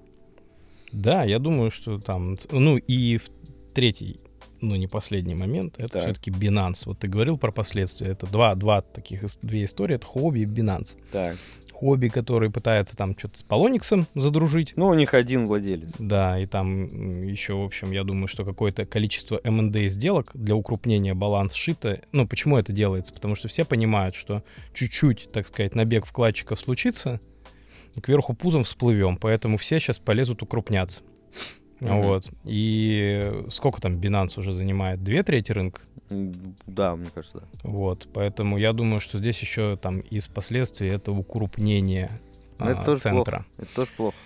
Да, 0.92 1.24
я 1.24 1.38
думаю, 1.38 1.70
что 1.70 1.98
там... 1.98 2.36
Ну 2.50 2.76
и 2.76 3.16
в 3.18 3.28
третий, 3.74 4.20
ну 4.60 4.76
не 4.76 4.86
последний 4.86 5.34
момент, 5.34 5.74
это 5.78 5.88
Так. 5.88 6.02
все-таки 6.02 6.30
Binance. 6.30 6.82
Вот 6.86 6.98
ты 7.00 7.08
говорил 7.08 7.38
про 7.38 7.52
последствия. 7.52 8.08
Это 8.08 8.26
два, 8.26 8.54
два 8.54 8.80
таких, 8.82 9.24
две 9.42 9.64
истории. 9.64 9.96
Это 9.96 10.06
Хобби 10.06 10.40
и 10.40 10.46
Binance. 10.46 10.96
Так. 11.12 11.36
Хобби, 11.80 12.08
который 12.08 12.50
пытается 12.50 12.94
там 12.94 13.16
что-то 13.18 13.38
с 13.38 13.42
Полониксом 13.42 14.06
задружить. 14.14 14.74
Ну, 14.76 14.88
у 14.88 14.94
них 14.94 15.14
один 15.14 15.46
владелец. 15.46 15.88
Да, 15.98 16.38
и 16.38 16.44
там 16.44 17.22
еще, 17.22 17.54
в 17.54 17.64
общем, 17.64 17.90
я 17.90 18.04
думаю, 18.04 18.28
что 18.28 18.44
какое-то 18.44 18.84
количество 18.84 19.40
M&A 19.42 19.88
сделок 19.88 20.30
для 20.34 20.54
укрупнения 20.54 21.14
баланс-шита. 21.14 22.02
Ну, 22.12 22.28
почему 22.28 22.58
это 22.58 22.70
делается? 22.74 23.14
Потому 23.14 23.34
что 23.34 23.48
все 23.48 23.64
понимают, 23.64 24.14
что 24.14 24.44
чуть-чуть, 24.74 25.32
так 25.32 25.48
сказать, 25.48 25.74
набег 25.74 26.04
вкладчиков 26.04 26.60
случится, 26.60 27.18
кверху 28.02 28.34
пузом 28.34 28.64
всплывем, 28.64 29.16
поэтому 29.16 29.56
все 29.56 29.80
сейчас 29.80 29.98
полезут 29.98 30.42
укрупняться. 30.42 31.00
Мгм. 31.80 32.02
Вот. 32.02 32.24
И 32.44 33.44
сколько 33.48 33.80
там 33.80 33.96
Binance 33.96 34.38
уже 34.38 34.52
занимает? 34.52 35.02
Две 35.02 35.22
трети 35.22 35.52
рынка? 35.52 35.82
Да, 36.66 36.96
мне 36.96 37.08
кажется, 37.14 37.38
да. 37.38 37.44
Вот. 37.62 38.08
Поэтому 38.12 38.58
я 38.58 38.72
думаю, 38.72 39.00
что 39.00 39.18
здесь 39.18 39.38
еще 39.40 39.76
там 39.76 40.00
из 40.00 40.28
последствий 40.28 40.88
это 40.88 41.12
укрупнение 41.12 42.20
Ну, 42.58 42.70
это 42.70 42.80
а, 42.80 42.84
тоже 42.84 43.00
центра. 43.00 43.46
Это 43.56 43.74
тоже 43.74 43.90
плохо. 43.96 44.16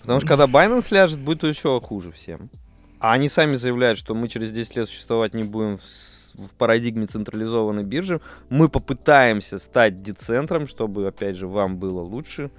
Потому 0.00 0.20
что 0.20 0.28
когда 0.28 0.44
Binance 0.46 0.92
ляжет, 0.92 1.20
будет 1.20 1.44
еще 1.44 1.80
хуже 1.80 2.10
всем. 2.12 2.50
А 2.98 3.12
они 3.12 3.28
сами 3.28 3.56
заявляют, 3.56 3.98
что 3.98 4.14
мы 4.14 4.28
через 4.28 4.52
10 4.52 4.76
лет 4.76 4.88
существовать 4.88 5.34
не 5.34 5.42
будем 5.42 5.76
в, 5.76 5.82
в 5.82 6.54
парадигме 6.54 7.06
централизованной 7.06 7.82
биржи. 7.82 8.20
Мы 8.48 8.68
попытаемся 8.68 9.58
стать 9.58 10.02
децентром, 10.02 10.66
чтобы, 10.66 11.06
опять 11.06 11.36
же, 11.36 11.48
вам 11.48 11.78
было 11.78 12.00
лучше. 12.00 12.50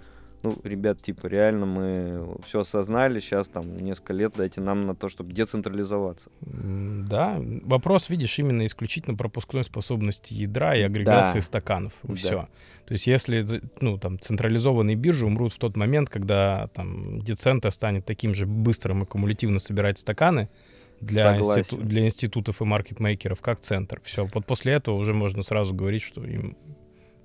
Ну, 0.44 0.58
ребят, 0.64 1.02
типа, 1.02 1.28
реально 1.28 1.66
мы 1.66 2.36
все 2.46 2.60
осознали. 2.60 3.22
Сейчас 3.22 3.48
там 3.48 3.78
несколько 3.78 4.12
лет 4.12 4.34
дайте 4.36 4.60
нам 4.60 4.86
на 4.86 4.94
то, 4.94 5.08
чтобы 5.08 5.32
децентрализоваться. 5.34 6.30
Да, 6.42 7.40
вопрос, 7.64 8.10
видишь, 8.10 8.38
именно 8.40 8.66
исключительно 8.66 9.16
пропускной 9.16 9.64
способности 9.64 10.34
ядра 10.34 10.76
и 10.76 10.82
агрегации 10.82 11.40
Да. 11.40 11.46
стаканов. 11.46 11.94
Да. 12.04 12.14
Все. 12.16 12.48
То 12.86 12.92
есть 12.92 13.08
если 13.08 13.62
ну, 13.80 13.98
там, 13.98 14.20
централизованные 14.20 14.98
биржи 14.98 15.26
умрут 15.26 15.54
в 15.54 15.60
тот 15.60 15.78
момент, 15.78 16.10
когда 16.10 16.68
там, 16.74 17.22
децентр 17.22 17.72
станет 17.72 18.06
таким 18.06 18.34
же 18.36 18.46
быстрым 18.46 19.04
и 19.04 19.06
кумулятивно 19.06 19.60
собирать 19.60 19.98
стаканы 19.98 20.50
для, 21.00 21.38
институ- 21.38 21.82
для 21.82 22.06
институтов 22.06 22.62
и 22.62 22.66
маркетмейкеров, 22.66 23.42
как 23.42 23.62
центр. 23.62 24.02
Все. 24.04 24.28
Вот 24.34 24.46
после 24.46 24.74
этого 24.74 24.96
уже 24.98 25.14
можно 25.14 25.42
сразу 25.42 25.74
говорить, 25.74 26.02
что 26.02 26.22
им, 26.26 26.58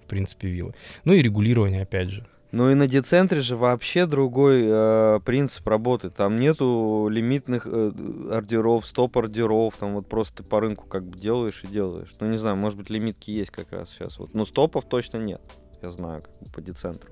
в 0.04 0.06
принципе, 0.06 0.46
вилы. 0.48 0.75
Ну 1.04 1.12
и 1.14 1.20
регулирование, 1.22 1.82
опять 1.82 2.10
же. 2.10 2.25
Ну 2.50 2.70
и 2.70 2.74
на 2.74 2.86
децентре 2.86 3.42
же 3.42 3.56
вообще 3.56 4.06
другой 4.06 4.64
э, 4.66 5.20
принцип 5.24 5.68
работы. 5.68 6.08
Там 6.08 6.36
нету 6.36 7.08
лимитных 7.10 7.66
э, 7.66 7.92
ордеров, 8.30 8.86
стоп-ордеров. 8.86 9.74
Там 9.78 9.94
вот 9.94 10.08
просто 10.08 10.38
ты 10.38 10.42
по 10.44 10.60
рынку 10.60 10.86
как 10.86 11.04
бы 11.04 11.18
делаешь 11.18 11.62
и 11.64 11.66
делаешь. 11.66 12.14
Ну 12.20 12.28
не 12.28 12.38
знаю, 12.38 12.56
может 12.56 12.78
быть 12.78 12.88
лимитки 12.88 13.30
есть 13.30 13.50
как 13.50 13.70
раз 13.72 13.90
сейчас. 13.90 14.18
Вот. 14.18 14.32
Но 14.32 14.46
стопов 14.46 14.86
точно 14.86 15.18
нет. 15.18 15.42
Я 15.82 15.90
знаю, 15.90 16.22
как 16.22 16.32
бы 16.40 16.50
по 16.50 16.62
децентру. 16.62 17.10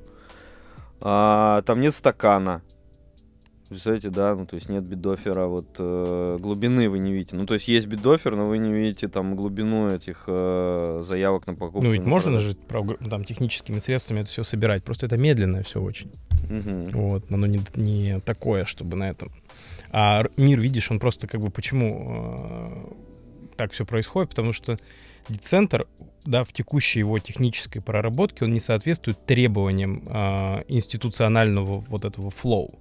А, 1.01 1.61
там 1.63 1.81
нет 1.81 1.95
стакана. 1.95 2.63
Представляете, 3.69 4.11
да, 4.11 4.35
ну 4.37 4.47
то 4.47 4.55
есть 4.55 4.69
нет 4.69 4.85
бидофера, 4.85 5.47
вот 5.47 5.77
э, 5.79 6.37
глубины 6.41 6.89
вы 6.89 7.01
не 7.01 7.13
видите. 7.13 7.35
Ну 7.35 7.47
то 7.47 7.55
есть 7.55 7.67
есть 7.67 7.89
бидофер, 7.89 8.37
но 8.37 8.47
вы 8.49 8.59
не 8.59 8.73
видите 8.73 9.09
там 9.09 9.35
глубину 9.35 9.89
этих 9.89 10.25
э, 10.29 11.03
заявок 11.05 11.49
на 11.49 11.55
покупку. 11.55 11.83
ну 11.83 11.91
ведь 11.91 12.05
можно 12.05 12.39
же 12.39 12.55
там, 12.55 13.25
техническими 13.25 13.81
средствами 13.81 14.21
это 14.21 14.31
все 14.31 14.45
собирать. 14.45 14.85
Просто 14.85 15.07
это 15.07 15.17
медленно 15.17 15.63
все 15.65 15.81
очень. 15.81 16.13
Мгм. 16.49 16.91
Вот, 16.91 17.25
оно 17.33 17.47
не, 17.47 17.61
не 17.75 18.21
такое, 18.21 18.67
чтобы 18.67 18.97
на 18.97 19.11
этом. 19.11 19.33
А 19.91 20.25
мир, 20.37 20.61
видишь, 20.61 20.91
он 20.91 21.01
просто 21.01 21.27
как 21.27 21.41
бы 21.41 21.51
почему 21.51 22.95
э, 23.51 23.57
так 23.57 23.73
все 23.73 23.85
происходит, 23.85 24.31
потому 24.31 24.53
что 24.53 24.79
децентр, 25.29 25.87
да, 26.25 26.45
в 26.45 26.53
текущей 26.53 27.01
его 27.01 27.19
технической 27.19 27.83
проработке, 27.83 28.45
он 28.45 28.53
не 28.53 28.61
соответствует 28.61 29.25
требованиям 29.27 30.03
э, 30.07 30.65
институционального 30.69 31.81
вот 31.81 32.05
этого 32.05 32.31
флоу. 32.31 32.79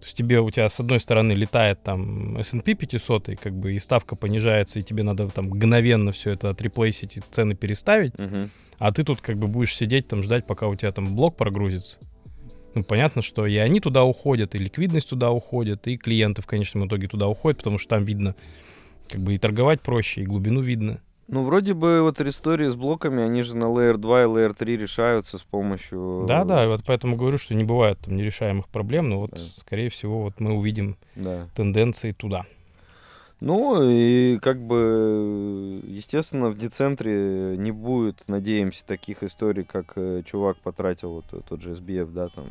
То 0.00 0.04
есть 0.04 0.16
тебе, 0.16 0.40
у 0.40 0.50
тебя 0.50 0.68
с 0.68 0.78
одной 0.78 1.00
стороны 1.00 1.32
летает 1.32 1.82
там 1.82 2.38
S&P 2.38 2.74
500, 2.74 3.30
и 3.30 3.34
как 3.36 3.54
бы 3.54 3.72
и 3.74 3.78
ставка 3.78 4.14
понижается, 4.14 4.78
и 4.78 4.82
тебе 4.82 5.02
надо 5.02 5.28
там 5.28 5.46
мгновенно 5.46 6.12
все 6.12 6.32
это 6.32 6.50
отреплейсить 6.50 7.16
и 7.16 7.22
цены 7.30 7.54
переставить, 7.54 8.16
Мгм. 8.18 8.50
а 8.78 8.92
ты 8.92 9.04
тут 9.04 9.20
как 9.20 9.38
бы 9.38 9.48
будешь 9.48 9.74
сидеть 9.74 10.06
там 10.06 10.22
ждать, 10.22 10.46
пока 10.46 10.68
у 10.68 10.74
тебя 10.76 10.92
там 10.92 11.16
блок 11.16 11.36
прогрузится. 11.36 11.98
Ну, 12.74 12.84
понятно, 12.84 13.22
что 13.22 13.46
и 13.46 13.56
они 13.56 13.80
туда 13.80 14.04
уходят, 14.04 14.54
и 14.54 14.58
ликвидность 14.58 15.08
туда 15.08 15.30
уходит, 15.30 15.88
и 15.88 15.96
клиенты 15.96 16.42
в 16.42 16.46
конечном 16.46 16.86
итоге 16.86 17.08
туда 17.08 17.26
уходят, 17.26 17.58
потому 17.58 17.78
что 17.78 17.88
там 17.88 18.04
видно, 18.04 18.34
как 19.08 19.22
бы 19.22 19.34
и 19.34 19.38
торговать 19.38 19.80
проще, 19.80 20.20
и 20.20 20.24
глубину 20.26 20.60
видно. 20.60 21.00
Ну, 21.28 21.44
вроде 21.44 21.74
бы 21.74 22.02
вот 22.02 22.20
истории 22.20 22.68
с 22.68 22.76
блоками, 22.76 23.22
они 23.22 23.42
же 23.42 23.56
на 23.56 23.64
Layer 23.64 23.96
2 23.96 24.22
и 24.22 24.26
Layer 24.26 24.54
3 24.54 24.76
решаются 24.76 25.38
с 25.38 25.42
помощью... 25.42 26.24
Да-да, 26.28 26.68
вот 26.68 26.82
поэтому 26.86 27.16
говорю, 27.16 27.36
что 27.38 27.54
не 27.54 27.64
бывает 27.64 27.98
там 27.98 28.16
нерешаемых 28.16 28.68
проблем, 28.68 29.08
но 29.08 29.20
вот, 29.20 29.30
Да. 29.32 29.38
скорее 29.56 29.90
всего, 29.90 30.22
вот 30.22 30.38
мы 30.38 30.52
увидим 30.52 30.96
Да. 31.16 31.48
тенденции 31.56 32.12
туда. 32.12 32.44
Ну, 33.40 33.82
и 33.82 34.38
как 34.38 34.62
бы, 34.62 35.82
естественно, 35.84 36.48
в 36.48 36.56
децентре 36.56 37.56
не 37.58 37.70
будет, 37.70 38.24
надеемся, 38.28 38.82
таких 38.86 39.22
историй, 39.22 39.62
как 39.62 39.92
э, 39.96 40.22
чувак 40.24 40.56
потратил, 40.56 41.10
вот 41.10 41.26
э, 41.32 41.40
тот 41.46 41.60
же 41.60 41.72
SBF, 41.72 42.12
да, 42.12 42.28
там, 42.28 42.46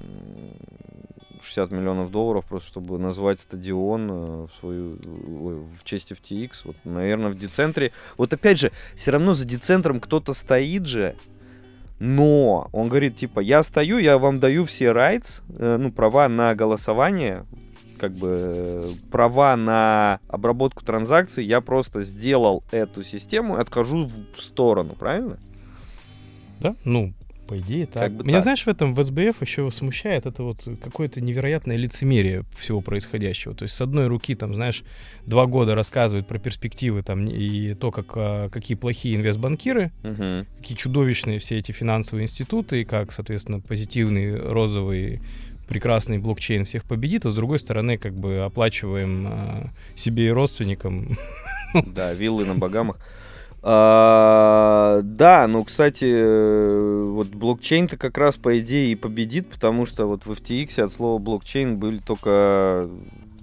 60 1.41 1.71
миллионов 1.71 2.11
долларов, 2.11 2.45
просто 2.45 2.67
чтобы 2.67 2.99
назвать 2.99 3.39
стадион 3.39 4.11
э, 4.11 4.47
в 4.47 4.51
свою, 4.59 4.99
в 5.01 5.83
честь 5.83 6.11
FTX. 6.11 6.51
Вот, 6.65 6.75
наверное, 6.83 7.31
в 7.31 7.37
децентре... 7.37 7.91
Вот 8.15 8.31
опять 8.33 8.59
же, 8.59 8.71
все 8.95 9.09
равно 9.09 9.33
за 9.33 9.45
децентром 9.45 9.99
кто-то 9.99 10.35
стоит 10.35 10.85
же, 10.85 11.15
но 11.99 12.69
он 12.73 12.89
говорит, 12.89 13.15
типа, 13.15 13.39
я 13.39 13.63
стою, 13.63 13.97
я 13.97 14.17
вам 14.17 14.39
даю 14.39 14.65
все 14.65 14.85
rights, 14.91 15.41
э, 15.57 15.77
ну, 15.77 15.91
права 15.91 16.27
на 16.27 16.53
голосование, 16.53 17.45
как 17.97 18.11
бы 18.13 18.81
права 19.11 19.55
на 19.55 20.19
обработку 20.27 20.83
транзакций, 20.83 21.45
я 21.45 21.61
просто 21.61 22.01
сделал 22.03 22.63
эту 22.71 23.03
систему 23.03 23.57
и 23.57 23.61
отхожу 23.61 24.09
в 24.35 24.41
сторону, 24.41 24.93
правильно? 24.93 25.37
Да? 26.59 26.75
Ну, 26.85 27.13
По 27.47 27.57
идее, 27.59 27.85
так. 27.85 28.03
Как 28.03 28.13
бы 28.13 28.23
Меня, 28.23 28.37
так. 28.37 28.43
знаешь, 28.43 28.63
в 28.63 28.67
этом 28.67 28.95
в 28.95 29.03
СБФ 29.03 29.39
еще 29.41 29.69
смущает 29.69 30.25
это 30.25 30.41
вот 30.41 30.67
какое-то 30.83 31.21
невероятное 31.21 31.75
лицемерие 31.77 32.43
всего 32.57 32.81
происходящего. 32.81 33.53
То 33.53 33.63
есть, 33.65 33.75
с 33.75 33.81
одной 33.81 34.07
руки, 34.07 34.33
там, 34.33 34.55
знаешь, 34.55 34.83
два 35.27 35.45
года 35.45 35.75
рассказывают 35.75 36.27
про 36.27 36.39
перспективы 36.39 37.03
там 37.03 37.25
и 37.25 37.75
то, 37.75 37.91
как, 37.91 38.13
а, 38.15 38.49
какие 38.49 38.75
плохие 38.75 39.15
инвестбанкиры, 39.15 39.91
Мгм. 40.01 40.47
какие 40.57 40.75
чудовищные 40.75 41.37
все 41.37 41.59
эти 41.59 41.71
финансовые 41.71 42.23
институты, 42.23 42.81
и 42.81 42.83
как, 42.83 43.11
соответственно, 43.11 43.59
позитивный, 43.59 44.35
розовый, 44.35 45.21
прекрасный 45.67 46.17
блокчейн 46.17 46.65
всех 46.65 46.83
победит, 46.83 47.25
а 47.25 47.29
с 47.29 47.35
другой 47.35 47.59
стороны, 47.59 47.97
как 47.97 48.13
бы 48.13 48.39
оплачиваем 48.39 49.27
а, 49.29 49.69
себе 49.95 50.27
и 50.27 50.31
родственникам. 50.31 51.17
Да, 51.73 52.13
виллы 52.13 52.45
на 52.45 52.55
Багамах. 52.55 52.97
А, 53.67 55.01
да, 55.03 55.47
ну, 55.47 55.63
кстати, 55.63 56.05
э, 56.05 57.03
вот 57.11 57.29
блокчейн-то 57.29 57.97
как 57.97 58.17
раз, 58.17 58.37
по 58.37 58.59
идее, 58.59 58.91
и 58.91 58.95
победит, 58.95 59.49
потому 59.49 59.87
что 59.87 60.05
вот 60.05 60.25
в 60.25 60.31
FTX 60.31 60.83
от 60.83 60.93
слова 60.93 61.17
блокчейн 61.17 61.77
были 61.77 61.97
только, 61.97 62.87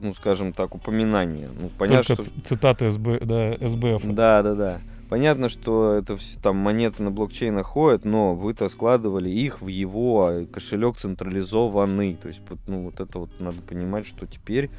ну, 0.01 0.15
скажем 0.15 0.53
так, 0.53 0.77
упоминания. 0.77 1.51
Ну, 1.61 1.71
понятно, 1.77 2.17
Только 2.17 2.23
что... 2.23 2.41
цитаты 2.43 2.89
СБ, 2.91 3.19
да, 3.25 3.69
СБФ. 3.69 4.05
Да, 4.15 4.43
да, 4.43 4.55
да. 4.55 4.81
Понятно, 5.13 5.51
что 5.51 5.93
это 5.93 6.17
все 6.17 6.41
там 6.41 6.57
монеты 6.57 7.03
на 7.03 7.11
блокчейнах 7.11 7.67
ходят, 7.67 8.07
но 8.07 8.35
вы-то 8.35 8.71
складывали 8.71 9.29
их 9.29 9.61
в 9.61 9.67
его 9.67 10.25
а, 10.25 10.47
кошелек 10.47 10.97
централизованный. 10.97 12.15
То 12.15 12.29
есть, 12.29 12.41
ну, 12.67 12.85
вот 12.85 12.99
это 12.99 13.19
вот 13.19 13.29
надо 13.39 13.61
понимать, 13.61 14.07
что 14.07 14.27
теперь, 14.27 14.71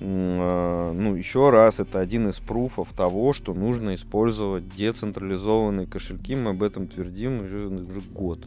а, 0.00 0.92
ну, 0.92 1.16
еще 1.16 1.50
раз, 1.50 1.80
это 1.80 1.98
один 1.98 2.28
из 2.28 2.38
пруфов 2.38 2.92
того, 2.92 3.32
что 3.32 3.52
нужно 3.52 3.96
использовать 3.96 4.72
децентрализованные 4.76 5.88
кошельки. 5.88 6.36
Мы 6.36 6.50
об 6.50 6.62
этом 6.62 6.86
твердим 6.86 7.42
уже, 7.42 7.66
уже 7.66 8.00
год. 8.00 8.46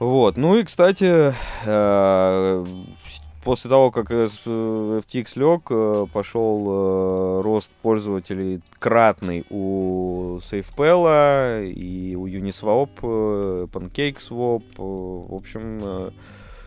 Вот. 0.00 0.36
Ну 0.36 0.56
и, 0.56 0.64
кстати, 0.64 1.32
с- 1.62 3.25
после 3.46 3.70
того, 3.70 3.90
как 3.90 4.10
с- 4.10 4.40
э, 4.44 5.00
FTX 5.06 5.36
лег, 5.36 5.62
э, 5.70 6.06
пошел 6.12 6.66
э, 6.68 7.40
рост 7.42 7.70
пользователей 7.82 8.60
кратный 8.78 9.46
у 9.50 10.38
SafePal 10.42 11.64
и 11.72 12.14
у 12.16 12.26
Uniswap, 12.26 12.90
э, 13.02 13.66
PancakeSwap. 13.72 14.62
э, 14.78 14.82
В 15.30 15.34
общем, 15.34 16.12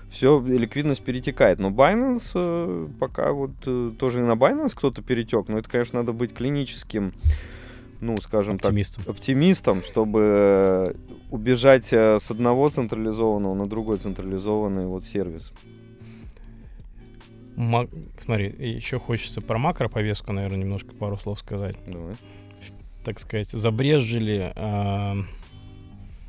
все, 0.09 0.39
ликвидность 0.41 1.03
перетекает. 1.03 1.59
Но 1.59 1.69
Binance 1.69 2.31
э, 2.33 2.87
пока 2.99 3.31
вот 3.33 3.51
э, 3.67 3.91
тоже 3.99 4.19
и 4.21 4.23
на 4.23 4.33
Binance 4.33 4.73
кто-то 4.75 5.01
перетек. 5.03 5.47
Но 5.49 5.59
это, 5.59 5.69
конечно, 5.69 5.99
надо 5.99 6.13
быть 6.13 6.33
клиническим, 6.33 7.11
ну, 8.01 8.17
скажем 8.21 8.57
так, 8.57 8.67
Оптимистом. 8.71 9.03
оптимистом, 9.07 9.83
чтобы 9.83 10.19
э, 10.23 10.85
убежать 11.29 11.89
э, 11.93 12.17
с 12.19 12.31
одного 12.31 12.69
централизованного 12.69 13.53
на 13.53 13.67
другой 13.67 13.97
централизованный 13.99 14.87
вот 14.87 15.05
сервис. 15.05 15.53
Ма- 17.59 17.89
Смотри, 18.17 18.55
еще 18.57 18.99
хочется 18.99 19.41
про 19.41 19.57
макроповестку, 19.57 20.31
наверное, 20.31 20.59
немножко 20.59 20.95
пару 20.95 21.17
слов 21.17 21.39
сказать. 21.39 21.75
Давай. 21.85 22.15
Так 23.03 23.19
сказать, 23.19 23.49
забрежжили 23.49 24.53
а, 24.55 25.17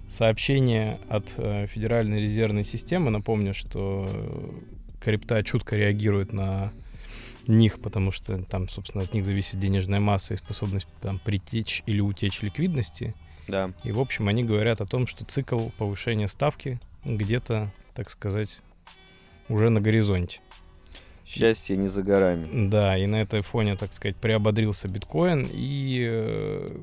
сообщения 0.09 0.99
от 1.09 1.33
э, 1.37 1.67
Федеральной 1.69 2.21
резервной 2.21 2.65
системы. 2.65 3.11
Напомню, 3.11 3.55
что 3.55 4.07
э, 4.09 4.51
крипта 5.01 5.45
чутко 5.45 5.77
реагирует 5.77 6.33
на 6.33 6.73
них, 7.47 7.81
потому 7.81 8.11
что 8.11 8.43
там, 8.43 8.69
собственно, 8.69 9.05
от 9.05 9.15
них 9.15 9.25
зависит 9.25 9.61
денежная 9.61 10.01
масса 10.01 10.35
и 10.35 10.37
способность 10.37 10.89
там 11.01 11.21
притечь 11.21 11.85
или 11.87 12.01
утечь 12.01 12.43
ликвидности. 12.43 13.15
Да. 13.47 13.71
И, 13.85 13.93
в 13.93 14.01
общем, 14.01 14.27
они 14.27 14.43
говорят 14.43 14.81
о 14.81 14.87
том, 14.87 15.07
что 15.07 15.25
цикл 15.25 15.69
повышения 15.79 16.27
ставки 16.27 16.81
где-то, 17.05 17.71
так 17.95 18.11
сказать, 18.11 18.59
уже 19.49 19.71
на 19.71 19.81
горизонте. 19.81 20.41
Счастье 21.31 21.77
не 21.77 21.89
за 21.89 22.03
горами. 22.03 22.69
Да, 22.69 22.97
и 22.99 23.07
на 23.07 23.23
этой 23.23 23.43
фоне, 23.43 23.77
так 23.77 23.93
сказать, 23.93 24.17
приободрился 24.17 24.89
биткоин 24.89 25.49
и 25.53 26.05
э, 26.09 26.77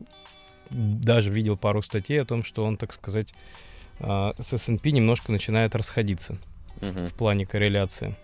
даже 0.69 1.31
видел 1.31 1.57
пару 1.57 1.81
статей 1.81 2.21
о 2.21 2.25
том, 2.25 2.43
что 2.43 2.63
он, 2.63 2.77
так 2.77 2.93
сказать, 2.93 3.33
э, 3.99 4.31
с 4.39 4.53
S&P 4.53 4.91
немножко 4.91 5.31
начинает 5.31 5.75
расходиться 5.75 6.37
Мгм. 6.81 7.07
в 7.07 7.13
плане 7.13 7.45
корреляции. 7.45 8.15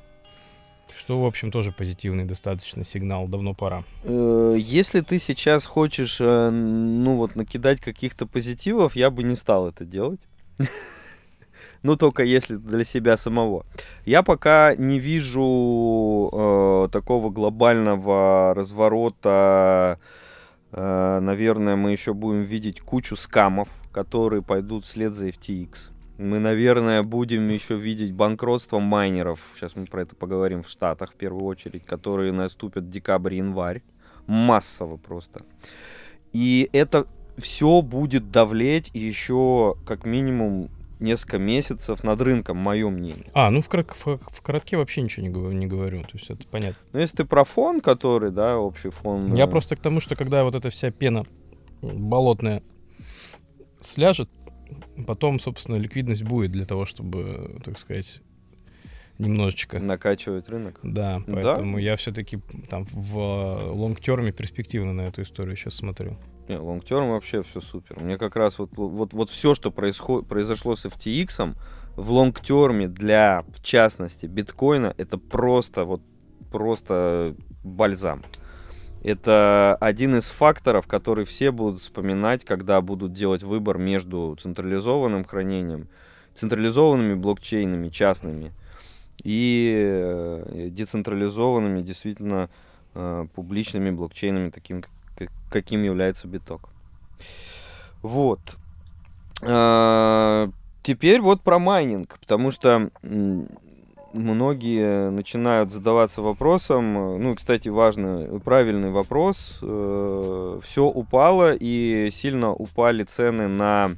Что, 0.97 1.21
в 1.21 1.25
общем, 1.25 1.49
тоже 1.51 1.71
позитивный 1.71 2.23
достаточно 2.25 2.85
сигнал, 2.85 3.27
давно 3.27 3.53
пора. 3.53 3.83
Э, 4.03 4.55
Если 4.57 5.01
ты 5.01 5.19
сейчас 5.19 5.65
хочешь, 5.65 6.17
э, 6.21 6.49
ну 6.51 7.15
вот, 7.17 7.35
накидать 7.35 7.81
каких-то 7.81 8.27
позитивов, 8.27 8.95
я 8.95 9.09
бы 9.09 9.23
не 9.23 9.35
стал 9.35 9.67
это 9.67 9.83
делать. 9.85 10.21
Ну, 11.83 11.97
только 11.97 12.23
если 12.23 12.55
для 12.55 12.85
себя 12.85 13.17
самого. 13.17 13.65
Я 14.05 14.23
пока 14.23 14.73
не 14.75 14.99
вижу 14.99 16.29
э, 16.31 16.87
такого 16.91 17.29
глобального 17.29 18.53
разворота. 18.55 19.99
Э, 20.71 21.19
наверное, 21.19 21.75
мы 21.75 21.91
еще 21.91 22.13
будем 22.13 22.41
видеть 22.41 22.79
кучу 22.79 23.17
скамов, 23.17 23.67
которые 23.91 24.41
пойдут 24.41 24.85
вслед 24.85 25.13
за 25.13 25.27
FTX. 25.27 25.91
Мы, 26.17 26.39
наверное, 26.39 27.03
будем 27.03 27.49
еще 27.49 27.75
видеть 27.75 28.13
банкротство 28.13 28.79
майнеров. 28.79 29.41
Сейчас 29.55 29.75
мы 29.75 29.85
про 29.85 30.03
это 30.03 30.15
поговорим 30.15 30.63
в 30.63 30.69
Штатах 30.69 31.11
в 31.11 31.15
первую 31.15 31.43
очередь, 31.43 31.85
которые 31.85 32.31
наступят 32.31 32.89
декабрь-январь. 32.89 33.81
Массово 34.25 34.95
просто. 34.95 35.43
И 36.31 36.69
это 36.71 37.07
все 37.37 37.81
будет 37.81 38.31
давлеть 38.31 38.89
еще 38.93 39.75
как 39.85 40.05
минимум 40.05 40.69
несколько 41.03 41.37
месяцев 41.37 42.03
над 42.03 42.19
рынком, 42.21 42.57
мое 42.57 42.89
мнение. 42.89 43.29
А, 43.33 43.51
ну 43.51 43.61
в, 43.61 43.69
крат- 43.69 43.93
в, 43.93 44.17
в 44.17 44.41
коротке 44.41 44.77
вообще 44.77 45.01
ничего 45.01 45.25
не, 45.25 45.29
говорю, 45.29 45.57
не 45.57 45.67
говорю, 45.67 46.01
то 46.01 46.13
есть 46.13 46.29
это 46.29 46.47
понятно. 46.47 46.81
Но 46.93 46.99
если 46.99 47.17
ты 47.17 47.25
про 47.25 47.43
фон, 47.43 47.81
который, 47.81 48.31
да, 48.31 48.57
общий 48.57 48.89
фон... 48.89 49.33
Я 49.33 49.45
э, 49.45 49.47
просто 49.47 49.75
к 49.75 49.79
тому, 49.79 49.99
что 49.99 50.15
когда 50.15 50.43
вот 50.43 50.55
эта 50.55 50.69
вся 50.69 50.91
пена 50.91 51.25
болотная 51.81 52.63
сляжет, 53.79 54.29
потом, 55.05 55.39
собственно, 55.39 55.75
ликвидность 55.75 56.23
будет 56.23 56.51
для 56.51 56.65
того, 56.65 56.85
чтобы, 56.85 57.59
так 57.63 57.77
сказать, 57.77 58.21
немножечко. 59.19 59.79
накачивать 59.79 60.47
рынок. 60.49 60.79
Да, 60.83 61.21
Да. 61.27 61.33
поэтому 61.33 61.77
я 61.77 61.95
все-таки 61.95 62.39
там 62.69 62.85
в 62.91 63.71
лонгтерме 63.73 64.31
перспективно 64.31 64.93
на 64.93 65.01
эту 65.01 65.21
историю 65.21 65.55
сейчас 65.55 65.75
смотрю. 65.75 66.17
Не, 66.47 66.57
лонгтерм 66.57 67.11
вообще 67.11 67.41
все 67.43 67.61
супер. 67.61 67.99
Мне 67.99 68.17
как 68.17 68.35
раз 68.35 68.59
вот, 68.59 68.71
вот, 68.75 69.13
вот 69.13 69.29
все, 69.29 69.55
что 69.55 69.71
происход, 69.71 70.27
произошло 70.27 70.75
с 70.75 70.85
FTX, 70.85 71.55
в 71.95 72.11
лонгтерме 72.11 72.87
для, 72.87 73.43
в 73.47 73.63
частности, 73.63 74.25
биткоина, 74.25 74.93
это 74.97 75.17
просто 75.17 75.85
вот 75.85 76.01
просто 76.51 77.35
бальзам. 77.63 78.21
Это 79.03 79.75
один 79.81 80.15
из 80.15 80.27
факторов, 80.29 80.87
который 80.87 81.25
все 81.25 81.51
будут 81.51 81.81
вспоминать, 81.81 82.45
когда 82.45 82.79
будут 82.79 83.11
делать 83.11 83.43
выбор 83.43 83.77
между 83.77 84.37
централизованным 84.39 85.25
хранением, 85.25 85.89
централизованными 86.35 87.15
блокчейнами 87.15 87.89
частными 87.89 88.53
и 89.23 89.73
э, 89.75 90.69
децентрализованными, 90.71 91.81
действительно 91.81 92.49
э, 92.93 93.25
публичными 93.33 93.89
блокчейнами, 93.91 94.49
таким 94.49 94.81
как 94.81 94.92
каким 95.49 95.83
является 95.83 96.27
биток. 96.27 96.69
Вот. 98.01 98.39
А, 99.41 100.49
Теперь 100.83 101.21
вот 101.21 101.41
про 101.41 101.59
майнинг, 101.59 102.19
потому 102.19 102.51
что 102.51 102.89
многие 104.13 105.09
начинают 105.11 105.71
задаваться 105.71 106.21
вопросом, 106.21 107.15
э, 107.15 107.17
ну, 107.19 107.35
кстати, 107.35 107.69
важный, 107.69 108.39
правильный 108.41 108.91
вопрос, 108.91 109.59
все 109.59 110.83
упало 110.83 111.53
и 111.57 112.09
сильно 112.11 112.51
упали 112.51 113.03
цены 113.03 113.47
на 113.47 113.91
э, 113.91 113.95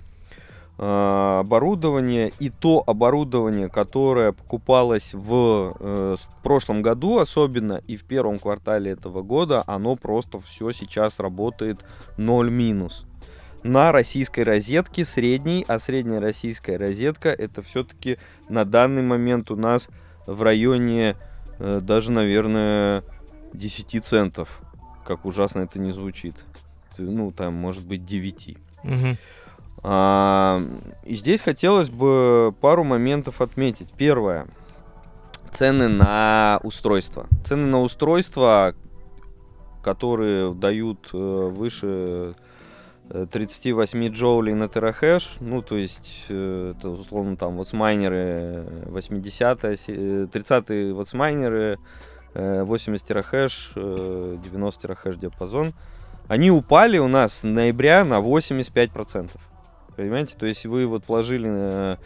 оборудование 1.40 2.32
и 2.40 2.50
то 2.50 2.84
оборудование, 2.86 3.70
которое 3.70 4.32
покупалось 4.34 5.14
в 5.14 5.76
э, 5.80 6.16
с- 6.18 6.28
прошлом 6.44 6.82
году 6.82 7.20
особенно 7.20 7.82
и 7.88 7.96
в 7.96 8.04
первом 8.04 8.40
квартале 8.40 8.92
этого 8.92 9.22
года, 9.22 9.64
оно 9.68 9.96
просто 9.96 10.40
все 10.40 10.72
сейчас 10.72 11.20
работает 11.20 11.86
0 12.18 12.50
минус. 12.50 13.06
На 13.64 13.92
российской 13.92 14.42
розетке 14.42 15.06
средней, 15.06 15.66
а 15.68 15.80
средняя 15.80 16.20
российская 16.20 16.78
розетка 16.78 17.30
это 17.30 17.62
все-таки 17.62 18.18
на 18.48 18.64
данный 18.64 19.02
момент 19.02 19.50
у 19.50 19.56
нас 19.56 19.90
в 20.28 20.42
районе 20.44 21.16
э, 21.60 21.80
даже, 21.82 22.12
наверное, 22.12 23.04
10 23.54 24.04
центов. 24.04 24.62
Как 25.06 25.26
ужасно 25.26 25.62
это 25.62 25.80
не 25.80 25.92
звучит. 25.92 26.36
Ну, 26.98 27.32
там, 27.32 27.54
может 27.54 27.86
быть, 27.86 28.06
9. 28.06 28.58
Мгм. 28.84 29.18
А, 29.88 30.63
И 31.04 31.13
здесь 31.13 31.41
хотелось 31.41 31.91
бы 31.91 32.56
пару 32.60 32.84
моментов 32.84 33.39
отметить. 33.39 33.89
Первое. 33.95 34.48
Цены 35.54 35.89
на 35.89 36.60
устройства. 36.63 37.28
Цены 37.45 37.67
на 37.67 37.82
устройства, 37.82 38.74
которые 39.84 40.56
дают 40.56 41.12
э, 41.13 41.17
выше 41.17 42.34
э, 43.10 43.28
38 43.32 44.08
джоулей 44.08 44.56
на 44.56 44.67
терахэш, 44.67 45.36
ну, 45.39 45.62
то 45.62 45.78
есть, 45.78 46.26
э, 46.30 46.74
это 46.76 46.89
условно 46.89 47.38
там 47.38 47.56
ватсмайнеры 47.58 48.65
80 48.88 49.65
э, 49.65 50.28
30 50.34 50.95
ватсмайнеры, 50.95 51.78
э, 52.34 52.63
80 52.63 53.08
терахэш, 53.08 53.74
э, 53.76 54.38
90 54.43 54.82
терахэш 54.82 55.15
диапазон, 55.17 55.74
они 56.28 56.50
упали 56.50 56.98
у 56.98 57.08
нас 57.08 57.36
с 57.36 57.43
ноября 57.43 58.04
на 58.04 58.19
85%. 58.19 59.30
Понимаете? 59.96 60.36
То 60.38 60.46
есть 60.46 60.66
вы 60.66 60.86
вот 60.88 61.08
вложили 61.08 61.50
э, 61.50 61.98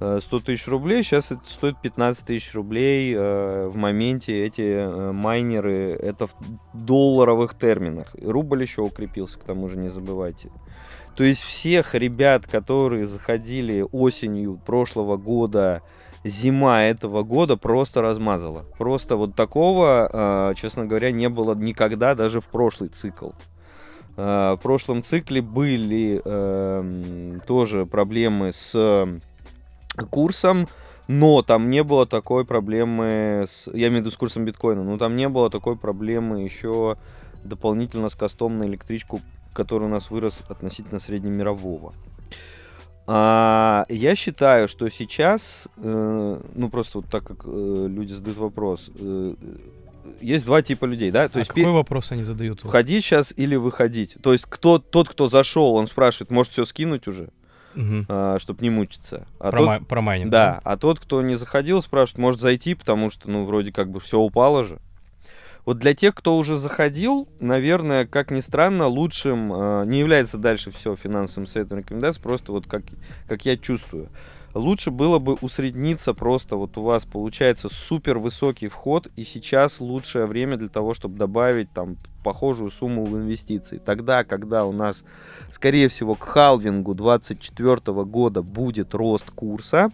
э, 0.00 0.18
100 0.22 0.40
тысяч 0.40 0.66
рублей, 0.68 1.02
сейчас 1.02 1.30
это 1.30 1.40
стоит 1.44 1.80
15 1.80 2.24
тысяч 2.24 2.54
рублей 2.54 3.14
э, 3.14 3.66
в 3.68 3.76
моменте 3.76 4.44
эти 4.44 4.60
э, 4.60 5.12
майнеры, 5.12 5.98
это 6.00 6.26
в 6.26 6.34
долларовых 6.74 7.56
терминах. 7.58 8.14
И 8.18 8.26
рубль 8.26 8.62
еще 8.62 8.82
укрепился, 8.82 9.38
к 9.38 9.44
тому 9.44 9.68
же 9.68 9.78
не 9.78 9.88
забывайте. 9.88 10.50
То 11.16 11.24
есть 11.24 11.42
всех 11.42 11.94
ребят, 11.94 12.46
которые 12.46 13.06
заходили 13.06 13.84
осенью 13.92 14.60
прошлого 14.64 15.16
года, 15.16 15.82
зима 16.24 16.84
этого 16.84 17.22
года 17.22 17.56
просто 17.56 18.02
размазала. 18.02 18.64
Просто 18.78 19.16
вот 19.16 19.34
такого, 19.34 20.50
э, 20.50 20.54
честно 20.56 20.86
говоря, 20.86 21.10
не 21.10 21.28
было 21.28 21.54
никогда, 21.54 22.14
даже 22.14 22.40
в 22.40 22.48
прошлый 22.48 22.90
цикл. 22.90 23.30
Э, 24.16 24.54
В 24.56 24.62
прошлом 24.62 25.02
цикле 25.02 25.42
были 25.42 26.20
эм, 26.24 27.40
тоже 27.46 27.86
проблемы 27.86 28.52
с 28.52 29.06
курсом, 30.10 30.68
но 31.08 31.42
там 31.42 31.68
не 31.68 31.82
было 31.82 32.06
такой 32.06 32.44
проблемы 32.44 33.44
с... 33.48 33.66
Я 33.72 33.88
имею 33.88 33.98
в 33.98 34.00
виду 34.02 34.10
с 34.10 34.16
курсом 34.16 34.44
биткоина, 34.44 34.84
но 34.84 34.96
там 34.96 35.16
не 35.16 35.28
было 35.28 35.50
такой 35.50 35.76
проблемы 35.76 36.42
еще 36.42 36.96
дополнительно 37.42 38.08
с 38.08 38.14
костом 38.14 38.58
на 38.58 38.64
электричку, 38.64 39.20
который 39.52 39.84
у 39.84 39.88
нас 39.88 40.10
вырос 40.10 40.44
относительно 40.48 41.00
среднемирового. 41.00 41.94
А, 43.06 43.86
я 43.88 44.14
считаю, 44.14 44.68
что 44.68 44.88
сейчас, 44.88 45.66
э, 45.78 46.40
ну 46.54 46.68
просто 46.68 46.98
вот 46.98 47.08
так 47.10 47.24
как 47.24 47.44
э, 47.44 47.86
люди 47.88 48.12
задают 48.12 48.38
вопрос, 48.38 48.88
э, 48.94 49.34
есть 50.20 50.44
два 50.46 50.62
типа 50.62 50.84
людей, 50.84 51.10
да? 51.10 51.28
То 51.28 51.38
а 51.38 51.40
есть 51.40 51.48
какой 51.48 51.64
пе- 51.64 51.70
вопрос 51.70 52.10
они 52.12 52.22
задают? 52.24 52.60
входить 52.62 53.04
сейчас 53.04 53.32
или 53.36 53.56
выходить. 53.56 54.16
То 54.22 54.32
есть 54.32 54.46
кто, 54.48 54.78
тот, 54.78 55.08
кто 55.08 55.28
зашел, 55.28 55.74
он 55.74 55.86
спрашивает, 55.86 56.30
может 56.30 56.52
все 56.52 56.64
скинуть 56.64 57.06
уже, 57.08 57.28
Мгм. 57.74 58.06
чтобы 58.38 58.62
не 58.62 58.70
мучиться. 58.70 59.26
А 59.38 59.50
Про, 59.50 59.58
тот- 59.58 59.66
май- 59.66 59.80
про 59.80 60.00
майнинг, 60.00 60.30
да, 60.30 60.60
а 60.64 60.76
тот, 60.76 60.98
кто 61.00 61.22
не 61.22 61.36
заходил, 61.36 61.82
спрашивает, 61.82 62.18
может 62.18 62.40
зайти, 62.40 62.74
потому 62.74 63.10
что, 63.10 63.30
ну, 63.30 63.44
вроде 63.44 63.72
как 63.72 63.90
бы 63.90 64.00
все 64.00 64.18
упало 64.18 64.64
же. 64.64 64.78
Вот 65.66 65.78
для 65.78 65.92
тех, 65.94 66.14
кто 66.14 66.36
уже 66.38 66.56
заходил, 66.56 67.28
наверное, 67.38 68.06
как 68.06 68.30
ни 68.30 68.40
странно, 68.40 68.86
лучшим 68.86 69.52
э, 69.52 69.84
не 69.86 69.98
является 70.00 70.38
дальше 70.38 70.70
все 70.70 70.96
финансовым 70.96 71.46
советом 71.46 71.78
рекомендаций, 71.78 72.20
просто 72.22 72.50
вот 72.50 72.66
как, 72.66 72.82
как 73.28 73.44
я 73.44 73.56
чувствую. 73.58 74.08
Лучше 74.54 74.90
было 74.90 75.18
бы 75.18 75.34
усредниться 75.34 76.12
просто, 76.12 76.56
вот 76.56 76.76
у 76.76 76.82
вас 76.82 77.04
получается 77.04 77.68
супер 77.68 78.18
высокий 78.18 78.68
вход, 78.68 79.08
и 79.14 79.24
сейчас 79.24 79.80
лучшее 79.80 80.26
время 80.26 80.56
для 80.56 80.68
того, 80.68 80.92
чтобы 80.92 81.16
добавить 81.16 81.72
там 81.72 81.96
похожую 82.24 82.70
сумму 82.70 83.04
в 83.04 83.16
инвестиции. 83.16 83.78
Тогда, 83.78 84.24
когда 84.24 84.64
у 84.64 84.72
нас, 84.72 85.04
скорее 85.50 85.88
всего, 85.88 86.16
к 86.16 86.24
халвингу 86.24 86.94
2024 86.94 88.04
года 88.04 88.42
будет 88.42 88.94
рост 88.94 89.30
курса, 89.30 89.90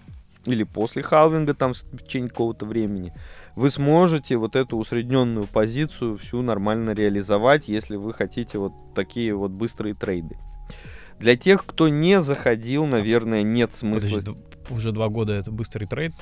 или 0.46 0.62
после 0.62 1.02
халвинга, 1.02 1.54
там, 1.54 1.74
в 1.74 2.02
течение 2.04 2.30
какого-то 2.30 2.66
времени, 2.66 3.12
вы 3.56 3.70
сможете 3.70 4.36
вот 4.36 4.56
эту 4.56 4.76
усредненную 4.78 5.46
позицию 5.46 6.16
всю 6.16 6.40
нормально 6.40 6.90
реализовать, 6.90 7.68
если 7.68 7.96
вы 7.96 8.12
хотите 8.14 8.58
вот 8.58 8.72
такие 8.94 9.34
вот 9.34 9.50
быстрые 9.50 9.94
трейды. 9.94 10.36
Для 11.18 11.36
тех, 11.36 11.64
кто 11.64 11.88
не 11.88 12.20
заходил, 12.20 12.86
наверное, 12.86 13.42
нет 13.42 13.72
смысла. 13.72 14.18
Подожди, 14.18 14.36
уже 14.70 14.92
два 14.92 15.08
года 15.08 15.32
это 15.32 15.50
быстрый 15.50 15.86
трейд. 15.86 16.12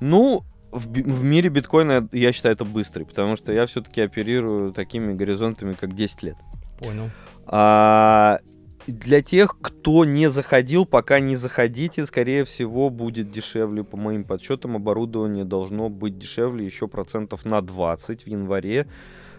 Ну, 0.00 0.44
в, 0.70 0.88
в 0.88 1.24
мире 1.24 1.48
биткоина 1.48 2.08
я 2.12 2.32
считаю 2.32 2.54
это 2.54 2.64
быстрый, 2.64 3.04
потому 3.04 3.36
что 3.36 3.52
я 3.52 3.66
все-таки 3.66 4.00
оперирую 4.00 4.72
такими 4.72 5.12
горизонтами, 5.12 5.74
как 5.74 5.94
10 5.94 6.22
лет. 6.22 6.36
Понял. 6.78 7.10
А 7.46 8.38
для 8.86 9.22
тех, 9.22 9.56
кто 9.60 10.04
не 10.04 10.28
заходил, 10.28 10.84
пока 10.84 11.20
не 11.20 11.36
заходите, 11.36 12.04
скорее 12.04 12.44
всего, 12.44 12.90
будет 12.90 13.30
дешевле. 13.30 13.82
По 13.82 13.96
моим 13.96 14.24
подсчетам, 14.24 14.76
оборудование 14.76 15.44
должно 15.44 15.88
быть 15.88 16.18
дешевле 16.18 16.64
еще 16.64 16.88
процентов 16.88 17.44
на 17.44 17.62
20 17.62 18.22
в 18.22 18.26
январе, 18.26 18.86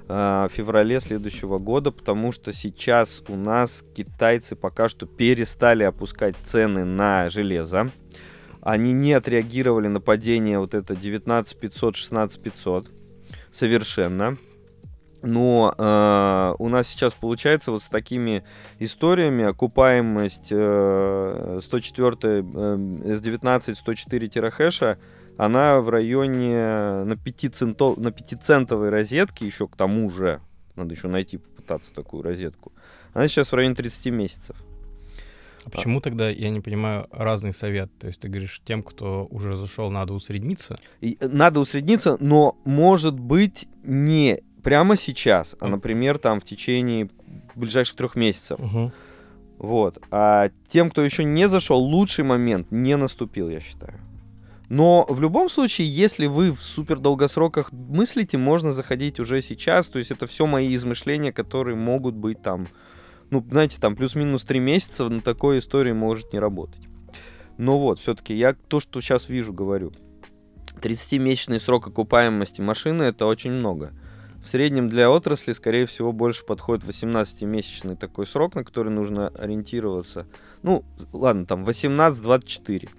а, 0.07 0.47
феврале 0.49 0.99
следующего 0.99 1.57
года, 1.57 1.91
потому 1.91 2.31
что 2.31 2.53
сейчас 2.53 3.23
у 3.27 3.35
нас 3.35 3.83
китайцы 3.95 4.55
пока 4.55 4.87
что 4.87 5.05
перестали 5.05 5.83
опускать 5.83 6.35
цены 6.43 6.85
на 6.85 7.29
железо. 7.29 7.91
Они 8.61 8.93
не 8.93 9.13
отреагировали 9.13 9.87
на 9.87 10.01
падение 10.01 10.59
вот 10.59 10.73
это 10.73 10.95
19 10.95 11.57
500, 11.57 11.95
16 11.95 12.41
500 12.41 12.87
совершенно. 13.51 14.37
Но 15.21 15.73
э, 15.75 16.55
у 16.59 16.69
нас 16.69 16.87
сейчас 16.87 17.15
получается 17.15 17.71
вот 17.71 17.81
с 17.81 17.89
такими 17.89 18.43
историями 18.77 19.43
окупаемость 19.43 20.49
э, 20.51 21.59
104 21.63 22.11
э, 22.21 22.41
S19 22.41 23.73
104 23.73 24.27
терахэша, 24.27 24.99
она 25.37 25.81
в 25.81 25.89
районе 25.89 27.03
на 27.03 27.15
5, 27.17 27.55
центов, 27.55 27.97
на 27.97 28.11
5 28.11 28.43
центовой 28.43 28.89
розетке, 28.89 29.45
еще 29.45 29.67
к 29.67 29.75
тому 29.75 30.09
же, 30.09 30.41
надо 30.75 30.93
еще 30.93 31.07
найти, 31.07 31.37
попытаться 31.37 31.93
такую 31.93 32.23
розетку, 32.23 32.71
она 33.13 33.27
сейчас 33.27 33.51
в 33.51 33.55
районе 33.55 33.75
30 33.75 34.07
месяцев. 34.07 34.55
А 35.65 35.69
почему 35.71 35.99
тогда, 35.99 36.29
я 36.29 36.49
не 36.49 36.61
понимаю, 36.61 37.07
разный 37.11 37.51
совет? 37.51 37.89
То 37.97 38.07
есть 38.07 38.21
ты 38.21 38.27
говоришь, 38.27 38.61
тем, 38.63 38.83
кто 38.83 39.27
уже 39.31 39.55
зашел, 39.55 39.89
надо 39.89 40.13
усредниться? 40.13 40.79
И, 41.01 41.17
э, 41.19 41.27
надо 41.27 41.59
усредниться, 41.59 42.17
но 42.19 42.55
может 42.65 43.19
быть 43.19 43.67
не 43.83 44.41
прямо 44.63 44.95
сейчас, 44.95 45.55
а, 45.59 45.67
например, 45.67 46.19
там 46.19 46.39
в 46.39 46.43
течение 46.43 47.09
ближайших 47.55 47.95
трех 47.95 48.15
месяцев. 48.15 48.59
Угу. 48.59 48.91
Вот. 49.57 49.97
А 50.11 50.49
тем, 50.67 50.91
кто 50.91 51.01
еще 51.01 51.23
не 51.23 51.47
зашел, 51.47 51.79
лучший 51.79 52.23
момент 52.23 52.71
не 52.71 52.95
наступил, 52.95 53.49
я 53.49 53.59
считаю. 53.59 53.99
Но 54.75 55.05
в 55.07 55.21
любом 55.21 55.47
случае, 55.47 55.87
если 55.87 56.25
вы 56.25 56.51
в 56.51 56.61
супер 56.61 56.99
долгосроках 56.99 57.71
мыслите, 57.71 58.37
можно 58.37 58.73
заходить 58.73 59.21
уже 59.21 59.41
сейчас. 59.41 59.87
То 59.87 59.99
есть 59.99 60.11
это 60.11 60.27
все 60.27 60.45
мои 60.45 60.75
измышления, 60.75 61.31
которые 61.31 61.77
могут 61.77 62.13
быть 62.13 62.41
там, 62.41 62.67
ну, 63.29 63.41
знаете, 63.49 63.77
там 63.79 63.95
плюс-минус 63.95 64.43
три 64.43 64.59
месяца 64.59 65.07
на 65.07 65.21
такой 65.21 65.59
истории 65.59 65.93
может 65.93 66.33
не 66.33 66.39
работать. 66.39 66.89
Но 67.57 67.79
вот, 67.79 67.99
все-таки 67.99 68.35
я 68.35 68.53
то, 68.53 68.81
что 68.81 68.99
сейчас 68.99 69.29
вижу, 69.29 69.53
говорю. 69.53 69.93
30-месячный 70.81 71.61
срок 71.61 71.87
окупаемости 71.87 72.59
машины 72.59 73.03
это 73.03 73.27
очень 73.27 73.51
много. 73.51 73.93
В 74.43 74.49
среднем 74.49 74.89
для 74.89 75.09
отрасли, 75.09 75.53
скорее 75.53 75.85
всего, 75.85 76.11
больше 76.11 76.43
подходит 76.43 76.83
18-месячный 76.83 77.95
такой 77.95 78.27
срок, 78.27 78.55
на 78.55 78.65
который 78.65 78.91
нужно 78.91 79.29
ориентироваться. 79.29 80.27
Ну, 80.63 80.83
ладно, 81.13 81.45
там 81.45 81.63
18-24. 81.63 82.89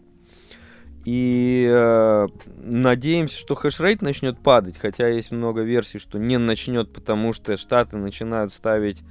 И 1.06 1.68
э, 1.70 2.26
надеемся, 2.56 3.38
что 3.38 3.54
хешрейт 3.54 4.02
начнет 4.02 4.40
падать, 4.40 4.76
хотя 4.76 5.06
есть 5.06 5.30
много 5.30 5.62
версий, 5.62 6.00
что 6.00 6.18
не 6.18 6.36
начнет, 6.36 6.92
потому 6.92 7.32
что 7.32 7.56
штаты 7.56 7.96
начинают 7.96 8.52
ставить 8.52 9.04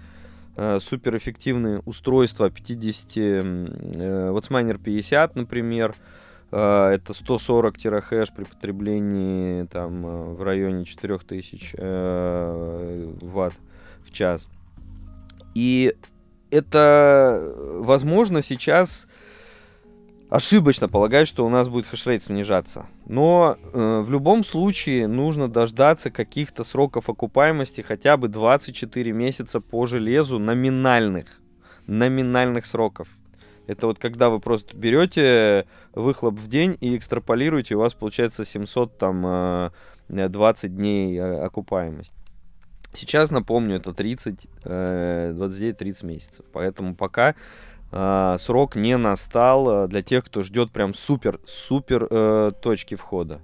э, 0.58 0.80
суперэффективные 0.82 1.80
устройства 1.86 2.50
50, 2.50 3.12
э, 3.16 4.30
Watchminer 4.30 4.78
50, 4.78 5.38
например, 5.38 5.96
э, 6.52 6.90
это 6.96 7.14
140 7.14 7.78
терахэш 7.78 8.30
при 8.34 8.44
потреблении 8.44 9.64
там 9.64 10.06
э, 10.06 10.34
в 10.34 10.44
районе 10.44 10.84
4000 10.84 11.76
э, 11.78 13.14
ватт 13.22 13.54
в 14.06 14.12
час. 14.12 14.50
И 15.54 15.96
это, 16.52 17.40
э, 17.42 17.80
возможно, 17.84 18.42
сейчас 18.42 19.08
ошибочно 20.30 20.90
полагать, 20.90 21.28
что 21.28 21.46
у 21.46 21.50
нас 21.50 21.70
будет 21.70 21.86
хешрейт 21.86 22.24
снижаться. 22.24 22.88
Но 23.06 23.58
э, 23.62 24.02
в 24.06 24.10
любом 24.10 24.44
случае 24.44 25.08
нужно 25.08 25.48
дождаться 25.48 26.12
каких-то 26.12 26.64
сроков 26.64 27.10
окупаемости 27.10 27.82
хотя 27.82 28.18
бы 28.18 28.28
24 28.28 29.12
месяца 29.12 29.62
по 29.62 29.86
железу 29.86 30.40
номинальных. 30.40 31.40
Номинальных 31.88 32.66
сроков. 32.66 33.10
Это 33.68 33.88
вот 33.88 34.00
когда 34.00 34.30
вы 34.30 34.40
просто 34.40 34.76
берете 34.78 35.66
выхлоп 35.94 36.36
в 36.36 36.48
день 36.48 36.78
и 36.82 36.96
экстраполируете, 36.96 37.76
у 37.76 37.80
вас 37.80 37.94
получается 37.94 38.46
700 38.46 38.98
там 38.98 39.26
э, 39.26 39.70
20 40.10 40.76
дней 40.76 41.18
э, 41.18 41.40
окупаемость. 41.40 42.14
Сейчас, 42.94 43.30
напомню, 43.30 43.76
это 43.78 43.94
30, 43.94 44.48
э, 44.64 45.34
29-30 45.36 46.06
месяцев. 46.06 46.46
Поэтому 46.54 46.96
пока 46.96 47.36
э, 47.96 48.38
срок 48.40 48.76
не 48.76 48.98
настал 48.98 49.86
э, 49.86 49.88
для 49.88 50.02
тех, 50.02 50.26
кто 50.26 50.44
ждет 50.44 50.72
прям 50.72 50.94
супер-супер 50.94 52.08
э, 52.10 52.52
точки 52.62 52.96
входа. 52.96 53.42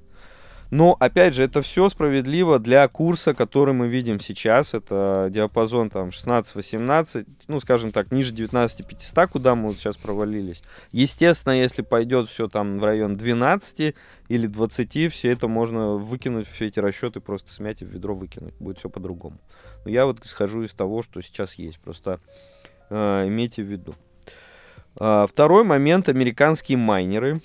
Но, 0.71 0.95
опять 1.01 1.35
же, 1.35 1.43
это 1.43 1.61
все 1.61 1.89
справедливо 1.89 2.57
для 2.57 2.87
курса, 2.87 3.33
который 3.33 3.73
мы 3.73 3.89
видим 3.89 4.21
сейчас. 4.21 4.73
Это 4.73 5.27
диапазон 5.29 5.89
там 5.89 6.09
16-18, 6.09 7.27
ну, 7.49 7.59
скажем 7.59 7.91
так, 7.91 8.09
ниже 8.11 8.33
19-500, 8.33 9.27
куда 9.27 9.53
мы 9.55 9.67
вот 9.67 9.77
сейчас 9.77 9.97
провалились. 9.97 10.63
Естественно, 10.93 11.59
если 11.59 11.81
пойдет 11.81 12.29
все 12.29 12.47
там 12.47 12.79
в 12.79 12.85
район 12.85 13.17
12 13.17 13.95
или 14.29 14.47
20, 14.47 15.11
все 15.11 15.31
это 15.31 15.49
можно 15.49 15.95
выкинуть, 15.97 16.47
все 16.47 16.67
эти 16.67 16.79
расчеты 16.79 17.19
просто 17.19 17.51
смять 17.51 17.81
и 17.81 17.85
в 17.85 17.89
ведро 17.89 18.15
выкинуть. 18.15 18.55
Будет 18.57 18.79
все 18.79 18.89
по-другому. 18.89 19.39
Но 19.83 19.91
я 19.91 20.05
вот 20.05 20.19
схожу 20.23 20.63
из 20.63 20.71
того, 20.71 21.01
что 21.01 21.19
сейчас 21.19 21.55
есть. 21.55 21.79
Просто 21.79 22.21
э, 22.89 23.27
имейте 23.27 23.61
в 23.61 23.65
виду. 23.65 23.93
Э, 24.99 25.25
второй 25.29 25.63
момент. 25.63 26.09
Американские 26.09 26.77
майнеры 26.77 27.41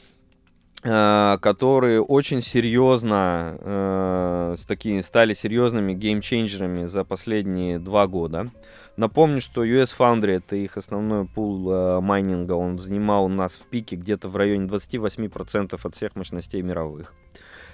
Э, 0.89 1.39
которые 1.41 2.01
очень 2.01 2.43
серьезно 2.43 3.59
э, 3.61 4.55
с 4.57 4.67
такими, 4.67 5.01
стали 5.01 5.35
серьезными 5.35 5.95
геймчейнджерами 5.95 6.85
за 6.85 7.03
последние 7.03 7.81
два 7.81 8.07
года. 8.07 8.53
Напомню, 8.97 9.41
что 9.41 9.65
US 9.65 9.97
Foundry 9.99 10.37
это 10.37 10.55
их 10.55 10.77
основной 10.77 11.27
пул 11.27 11.73
э, 11.73 12.01
майнинга, 12.01 12.53
он 12.53 12.79
занимал 12.79 13.25
у 13.25 13.29
нас 13.29 13.55
в 13.55 13.65
пике 13.65 13.97
где-то 13.97 14.29
в 14.29 14.37
районе 14.37 14.67
28% 14.67 15.81
от 15.83 15.95
всех 15.97 16.15
мощностей 16.15 16.63
мировых. 16.63 17.13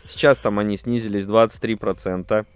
Сейчас 0.06 0.38
там 0.38 0.58
они 0.58 0.78
снизились 0.78 1.24
23%. 1.24 2.46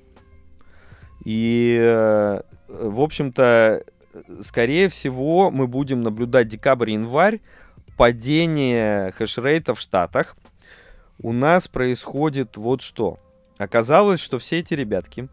И, 1.27 1.79
э, 1.79 2.41
в 2.69 3.01
общем-то, 3.01 3.85
скорее 4.43 4.89
всего, 4.89 5.51
мы 5.51 5.67
будем 5.67 6.03
наблюдать 6.03 6.49
декабрь-январь 6.49 7.41
падение 7.97 9.13
хешрейта 9.13 9.75
в 9.75 9.81
Штатах, 9.81 10.37
у 11.19 11.33
нас 11.33 11.67
происходит 11.67 12.57
вот 12.57 12.83
что. 12.83 13.19
Оказалось, 13.59 14.21
что 14.21 14.39
все 14.39 14.59
эти 14.59 14.75
ребятки, 14.75 15.29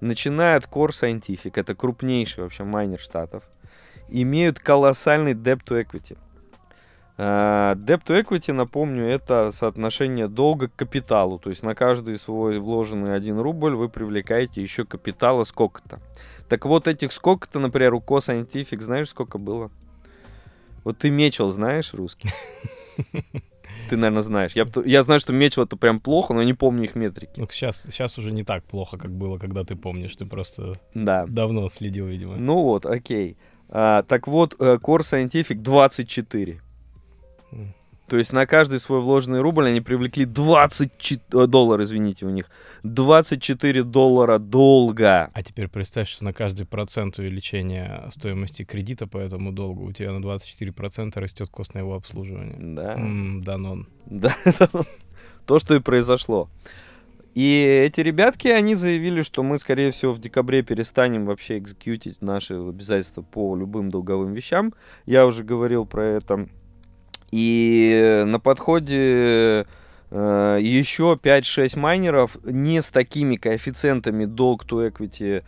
начиная 0.00 0.56
от 0.56 0.66
Core 0.66 0.90
Scientific, 0.90 1.52
это 1.54 1.74
крупнейший 1.74 2.44
вообще 2.44 2.64
майнер 2.64 3.00
Штатов, 3.00 3.44
имеют 4.08 4.58
колоссальный 4.58 5.32
debt 5.32 5.62
to 5.64 5.82
equity. 5.82 6.18
Uh, 7.16 7.76
debt 7.76 8.02
to 8.04 8.20
equity, 8.20 8.52
напомню, 8.52 9.06
это 9.06 9.52
соотношение 9.52 10.28
долга 10.28 10.68
к 10.68 10.74
капиталу. 10.74 11.38
То 11.38 11.48
есть 11.48 11.62
на 11.62 11.74
каждый 11.74 12.18
свой 12.18 12.58
вложенный 12.58 13.14
1 13.14 13.38
рубль 13.38 13.74
вы 13.74 13.88
привлекаете 13.88 14.60
еще 14.60 14.84
капитала 14.84 15.44
сколько-то. 15.44 16.00
Так 16.48 16.66
вот, 16.66 16.88
этих 16.88 17.12
сколько-то, 17.12 17.58
например, 17.58 17.94
у 17.94 18.00
Co 18.00 18.18
Scientific, 18.18 18.80
знаешь, 18.80 19.08
сколько 19.08 19.38
было? 19.38 19.70
Вот 20.84 20.98
ты 20.98 21.10
Мечел 21.10 21.50
знаешь 21.50 21.94
русский? 21.94 22.30
Ты, 23.90 23.96
наверное, 23.96 24.22
знаешь. 24.22 24.52
Я, 24.54 24.66
я 24.84 25.02
знаю, 25.02 25.20
что 25.20 25.32
Мечел 25.32 25.64
это 25.64 25.76
прям 25.76 26.00
плохо, 26.00 26.32
но 26.32 26.42
не 26.42 26.54
помню 26.54 26.84
их 26.84 26.94
метрики. 26.94 27.38
Ну, 27.40 27.46
сейчас, 27.50 27.82
сейчас 27.82 28.16
уже 28.18 28.32
не 28.32 28.42
так 28.42 28.64
плохо, 28.64 28.96
как 28.96 29.10
было, 29.10 29.38
когда 29.38 29.64
ты 29.64 29.76
помнишь. 29.76 30.16
Ты 30.16 30.24
просто 30.24 30.74
да. 30.94 31.26
давно 31.26 31.68
следил, 31.68 32.06
видимо. 32.06 32.36
Ну 32.36 32.62
вот, 32.62 32.86
окей. 32.86 33.36
А, 33.68 34.02
так 34.02 34.26
вот, 34.26 34.54
э, 34.58 34.78
Core 34.80 35.00
Scientific 35.00 35.56
24. 35.56 36.60
То 38.06 38.18
есть 38.18 38.32
на 38.32 38.46
каждый 38.46 38.80
свой 38.80 39.00
вложенный 39.00 39.40
рубль 39.40 39.68
они 39.68 39.80
привлекли 39.80 40.26
20 40.26 41.12
э, 41.32 41.46
долларов, 41.46 41.86
извините, 41.86 42.26
у 42.26 42.30
них 42.30 42.50
24 42.82 43.82
доллара 43.82 44.38
долга. 44.38 45.30
А 45.32 45.42
теперь 45.42 45.68
представь, 45.68 46.08
что 46.08 46.24
на 46.24 46.34
каждый 46.34 46.66
процент 46.66 47.18
увеличения 47.18 48.06
стоимости 48.10 48.64
кредита 48.64 49.06
по 49.06 49.16
этому 49.16 49.52
долгу 49.52 49.86
у 49.86 49.92
тебя 49.92 50.12
на 50.12 50.22
24% 50.22 51.18
растет 51.18 51.48
кост 51.48 51.74
на 51.74 51.78
его 51.78 51.94
обслуживание. 51.94 52.56
Да. 52.58 52.94
М-м, 52.94 53.42
Данон. 53.42 53.88
Да, 54.04 54.36
то, 55.46 55.58
что 55.58 55.74
и 55.74 55.80
произошло. 55.80 56.50
И 57.34 57.84
эти 57.86 58.00
ребятки, 58.00 58.46
они 58.46 58.76
заявили, 58.76 59.22
что 59.22 59.42
мы, 59.42 59.58
скорее 59.58 59.90
всего, 59.90 60.12
в 60.12 60.20
декабре 60.20 60.62
перестанем 60.62 61.24
вообще 61.24 61.58
экзекьютить 61.58 62.22
наши 62.22 62.54
обязательства 62.54 63.22
по 63.22 63.56
любым 63.56 63.90
долговым 63.90 64.34
вещам. 64.34 64.72
Я 65.04 65.26
уже 65.26 65.42
говорил 65.42 65.84
про 65.84 66.04
это 66.04 66.48
и 67.34 68.22
на 68.26 68.38
подходе 68.38 69.66
э, 70.12 70.58
еще 70.60 71.18
5-6 71.20 71.76
майнеров 71.76 72.36
не 72.44 72.80
с 72.80 72.90
такими 72.90 73.34
коэффициентами 73.34 74.24
долг 74.24 74.64
to 74.64 74.88
equity. 74.88 75.42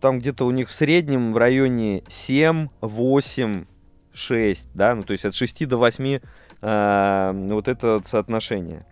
Там 0.00 0.18
где-то 0.18 0.44
у 0.44 0.50
них 0.50 0.68
в 0.68 0.72
среднем 0.72 1.32
в 1.32 1.36
районе 1.36 2.02
7, 2.08 2.66
8, 2.80 3.64
6, 4.12 4.68
да, 4.74 4.96
ну 4.96 5.04
то 5.04 5.12
есть 5.12 5.24
от 5.24 5.36
6 5.36 5.68
до 5.68 5.76
8 5.76 6.18
э, 6.62 7.48
вот 7.52 7.68
это 7.68 8.00
соотношение. 8.04 8.84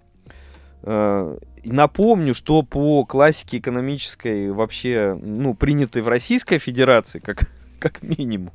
Э, 0.84 1.36
напомню, 1.64 2.34
что 2.34 2.62
по 2.62 3.04
классике 3.04 3.58
экономической 3.58 4.52
вообще, 4.52 5.18
ну, 5.20 5.54
принятой 5.54 6.02
в 6.02 6.08
Российской 6.08 6.58
Федерации, 6.58 7.18
как 7.18 7.48
как 7.82 8.02
минимум. 8.02 8.52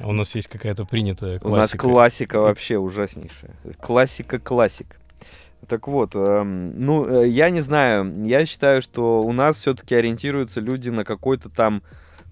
А 0.00 0.08
у 0.08 0.12
нас 0.12 0.34
есть 0.34 0.48
какая-то 0.48 0.84
принятая 0.84 1.38
классика. 1.38 1.46
У 1.46 1.56
нас 1.56 1.72
классика 1.72 2.40
вообще 2.40 2.78
ужаснейшая. 2.78 3.54
Классика-классик. 3.80 4.98
Так 5.68 5.86
вот, 5.86 6.16
эм, 6.16 6.74
ну, 6.74 7.06
э, 7.06 7.28
я 7.28 7.50
не 7.50 7.60
знаю, 7.60 8.24
я 8.26 8.44
считаю, 8.46 8.82
что 8.82 9.22
у 9.22 9.32
нас 9.32 9.58
все-таки 9.58 9.94
ориентируются 9.94 10.60
люди 10.60 10.88
на 10.88 11.04
какой-то 11.04 11.50
там 11.50 11.82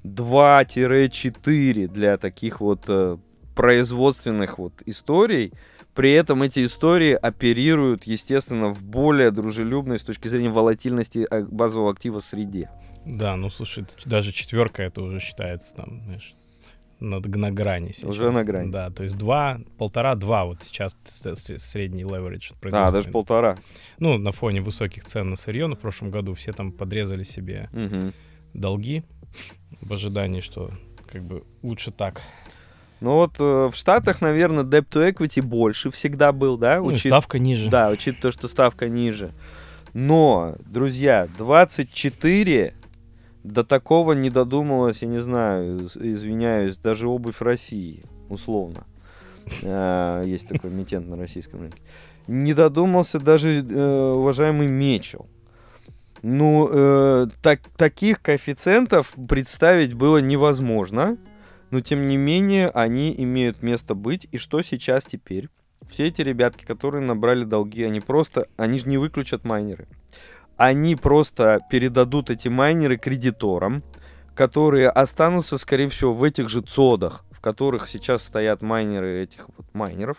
2-4 0.03 1.87
для 1.87 2.16
таких 2.16 2.61
вот 2.61 2.85
э, 2.88 3.18
производственных 3.55 4.59
вот 4.59 4.72
историй. 4.87 5.53
При 5.94 6.12
этом 6.12 6.42
эти 6.42 6.64
истории 6.64 7.12
оперируют, 7.12 8.05
естественно, 8.05 8.68
в 8.68 8.85
более 8.85 9.31
дружелюбной 9.31 9.98
с 9.98 10.03
точки 10.03 10.26
зрения 10.26 10.50
волатильности 10.50 11.26
э, 11.31 11.44
базового 11.44 11.92
актива 11.92 12.18
среде. 12.18 12.68
Да, 13.07 13.37
ну 13.37 13.49
слушай, 13.49 13.85
даже 14.05 14.33
четверка 14.33 14.83
это 14.83 15.03
уже 15.03 15.21
считается 15.21 15.75
там, 15.75 16.03
знаешь, 16.05 16.35
на, 17.01 17.21
на 17.21 17.51
грани 17.51 17.93
сейчас. 17.93 18.11
Уже 18.11 18.31
на 18.31 18.45
грани. 18.45 18.71
Да, 18.71 18.91
то 18.91 19.03
есть 19.03 19.17
два, 19.17 19.61
полтора-два 19.79 20.45
вот 20.45 20.63
сейчас 20.63 20.97
средний 21.05 22.05
leverage. 22.05 22.55
А, 22.73 22.91
даже 22.91 23.11
полтора. 23.11 23.57
Ну, 23.99 24.19
на 24.19 24.33
фоне 24.33 24.61
высоких 24.61 25.05
цен 25.05 25.31
на 25.31 25.37
сырье, 25.37 25.67
в 25.67 25.75
прошлом 25.77 26.11
году 26.11 26.35
все 26.35 26.53
там 26.53 26.73
подрезали 26.73 27.23
себе 27.23 27.69
угу. 27.73 28.13
долги 28.53 29.03
в 29.81 29.93
ожидании, 29.93 30.41
что 30.41 30.71
как 31.11 31.25
бы 31.25 31.45
лучше 31.63 31.91
так. 31.91 32.23
Ну 33.01 33.15
вот 33.15 33.37
э, 33.39 33.71
в 33.73 33.75
Штатах, 33.75 34.21
наверное, 34.21 34.63
debt 34.63 34.87
to 34.91 35.11
equity 35.11 35.41
больше 35.41 35.91
всегда 35.91 36.33
был, 36.33 36.59
да? 36.59 36.77
Ну, 36.77 36.87
Учит... 36.87 37.11
ставка 37.11 37.39
ниже. 37.39 37.71
Да, 37.71 37.89
учитывая 37.89 38.21
то, 38.21 38.31
что 38.31 38.47
ставка 38.47 38.89
ниже. 38.89 39.33
Но, 39.95 40.57
друзья, 40.67 41.27
24 41.39 42.75
до 43.42 43.64
такого 43.64 44.12
не 44.12 44.31
додумалась, 44.31 45.03
я 45.03 45.09
не 45.09 45.20
знаю, 45.20 45.87
извиняюсь, 45.87 46.76
даже 46.76 47.09
обувь 47.09 47.40
России, 47.40 48.03
условно. 48.29 48.87
А, 49.64 50.22
есть 50.24 50.48
такой 50.48 50.70
эмитент 50.70 51.09
на 51.09 51.16
российском 51.16 51.61
рынке. 51.61 51.83
Не 52.26 52.55
додумался 52.55 53.18
даже 53.18 53.64
э, 53.64 54.12
уважаемый 54.14 54.68
Мечел. 54.68 55.26
Ну, 56.22 56.68
э, 56.70 57.29
так, 57.42 57.61
таких 57.76 58.20
коэффициентов 58.20 59.14
представить 59.29 59.94
было 59.94 60.18
невозможно, 60.18 61.16
но 61.70 61.81
тем 61.81 62.05
не 62.05 62.18
менее 62.18 62.68
они 62.68 63.14
имеют 63.16 63.62
место 63.62 63.94
быть. 63.94 64.29
И 64.31 64.37
что 64.37 64.61
сейчас 64.61 65.05
теперь? 65.05 65.48
Все 65.88 66.07
эти 66.07 66.20
ребятки, 66.20 66.64
которые 66.66 67.03
набрали 67.05 67.44
долги, 67.44 67.83
они 67.83 68.00
просто, 68.00 68.46
они 68.59 68.79
же 68.79 68.87
не 68.87 68.98
выключат 68.98 69.44
майнеры 69.44 69.88
они 70.61 70.94
просто 70.94 71.61
передадут 71.70 72.29
эти 72.29 72.49
майнеры 72.49 72.99
кредиторам, 72.99 73.83
которые 74.35 74.90
останутся, 74.90 75.57
скорее 75.57 75.88
всего, 75.88 76.12
в 76.12 76.23
этих 76.23 76.51
же 76.51 76.61
цодах, 76.61 77.25
в 77.31 77.40
которых 77.40 77.88
сейчас 77.88 78.23
стоят 78.25 78.61
майнеры 78.61 79.23
этих 79.23 79.49
вот 79.57 79.66
майнеров. 79.73 80.18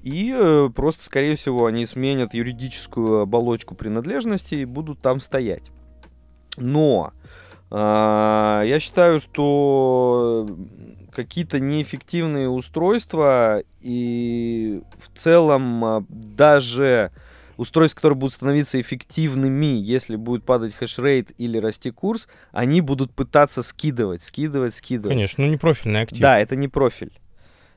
И 0.00 0.34
э, 0.34 0.70
просто, 0.74 1.04
скорее 1.04 1.36
всего, 1.36 1.66
они 1.66 1.84
сменят 1.84 2.32
юридическую 2.32 3.20
оболочку 3.20 3.74
принадлежности 3.74 4.54
и 4.54 4.64
будут 4.64 5.02
там 5.02 5.20
стоять. 5.20 5.70
Но 6.56 7.12
э, 7.70 7.74
я 7.74 8.78
считаю, 8.80 9.20
что 9.20 10.48
какие-то 11.12 11.60
неэффективные 11.60 12.48
устройства 12.48 13.62
и 13.82 14.80
в 14.98 15.18
целом 15.18 15.84
э, 15.84 16.04
даже 16.08 17.12
устройств, 17.56 17.96
которые 17.96 18.16
будут 18.16 18.34
становиться 18.34 18.80
эффективными, 18.80 19.66
если 19.66 20.16
будет 20.16 20.44
падать 20.44 20.74
хешрейт 20.74 21.32
или 21.38 21.58
расти 21.58 21.90
курс, 21.90 22.28
они 22.52 22.80
будут 22.80 23.12
пытаться 23.12 23.62
скидывать, 23.62 24.22
скидывать, 24.22 24.74
скидывать. 24.74 25.14
Конечно, 25.16 25.44
ну 25.44 25.50
не 25.50 25.56
профильный 25.56 26.02
актив. 26.02 26.20
Да, 26.20 26.38
это 26.38 26.56
не 26.56 26.68
профиль. 26.68 27.12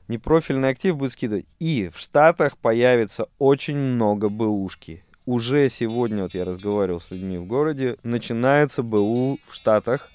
Непрофильный 0.08 0.70
актив 0.70 0.96
будет 0.96 1.12
скидывать. 1.12 1.46
И 1.60 1.88
в 1.94 1.98
Штатах 2.00 2.58
появится 2.58 3.26
очень 3.38 3.76
много 3.76 4.28
бэушки. 4.28 5.04
Уже 5.24 5.68
сегодня, 5.68 6.24
вот 6.24 6.34
я 6.34 6.44
разговаривал 6.44 7.00
с 7.00 7.12
людьми 7.12 7.38
в 7.38 7.44
городе, 7.44 7.96
начинается 8.02 8.82
БУ 8.82 9.38
в 9.46 9.54
Штатах. 9.54 10.10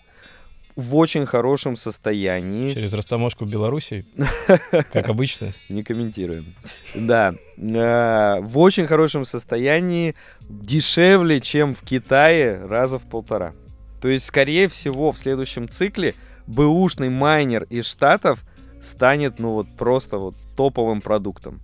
В 0.76 0.96
очень 0.96 1.26
хорошем 1.26 1.76
состоянии. 1.78 2.74
Через 2.74 2.94
растаможку 2.94 3.46
в 3.46 3.50
Беларуси, 3.50 4.06
как 4.92 5.10
обычно. 5.10 5.54
Не 5.70 5.84
комментируем. 5.84 6.54
Да. 6.94 7.34
Э, 7.58 8.42
В 8.42 8.58
очень 8.58 8.86
хорошем 8.88 9.26
состоянии. 9.26 10.16
Дешевле, 10.50 11.40
чем 11.40 11.74
в 11.74 11.82
Китае, 11.82 12.66
раза 12.66 12.98
в 12.98 13.04
полтора. 13.04 13.54
То 14.02 14.10
есть, 14.10 14.26
скорее 14.26 14.68
всего, 14.68 15.12
в 15.12 15.18
следующем 15.18 15.70
цикле 15.70 16.14
бэушный 16.48 17.10
майнер 17.10 17.64
из 17.70 17.86
Штатов 17.86 18.44
станет, 18.82 19.40
ну 19.40 19.54
вот, 19.54 19.68
просто 19.78 20.18
вот 20.18 20.36
топовым 20.56 21.02
продуктом. 21.02 21.62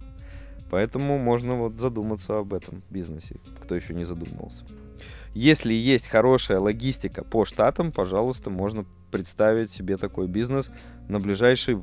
Поэтому 0.72 1.18
можно 1.18 1.56
вот 1.56 1.80
задуматься 1.80 2.38
об 2.38 2.54
этом 2.54 2.82
бизнесе, 2.90 3.36
кто 3.62 3.76
еще 3.76 3.94
не 3.94 4.06
задумывался. 4.06 4.66
Если 5.34 5.74
есть 5.74 6.08
хорошая 6.08 6.60
логистика 6.60 7.24
по 7.24 7.46
штатам, 7.46 7.92
пожалуйста, 7.92 8.50
можно 8.50 8.86
представить 9.12 9.72
себе 9.72 9.98
такой 9.98 10.28
бизнес 10.28 10.72
на 11.08 11.20
ближайший 11.20 11.80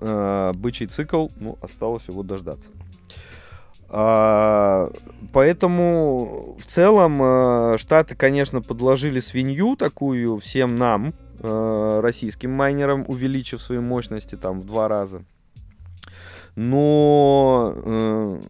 э, 0.00 0.52
бычий 0.54 0.86
цикл. 0.86 1.28
Ну, 1.36 1.58
осталось 1.60 2.08
его 2.08 2.22
дождаться. 2.22 2.70
А, 3.88 4.90
поэтому 5.32 6.56
в 6.58 6.66
целом 6.66 7.20
э, 7.22 7.78
Штаты, 7.78 8.16
конечно, 8.16 8.60
подложили 8.60 9.20
свинью 9.20 9.76
такую 9.76 10.38
всем 10.38 10.76
нам, 10.76 11.12
э, 11.40 12.00
российским 12.02 12.50
майнерам, 12.50 13.04
увеличив 13.06 13.62
свои 13.62 13.78
мощности 13.78 14.34
там 14.34 14.60
в 14.60 14.64
два 14.64 14.88
раза. 14.88 15.22
Но 16.56 17.74
э, 17.76 18.40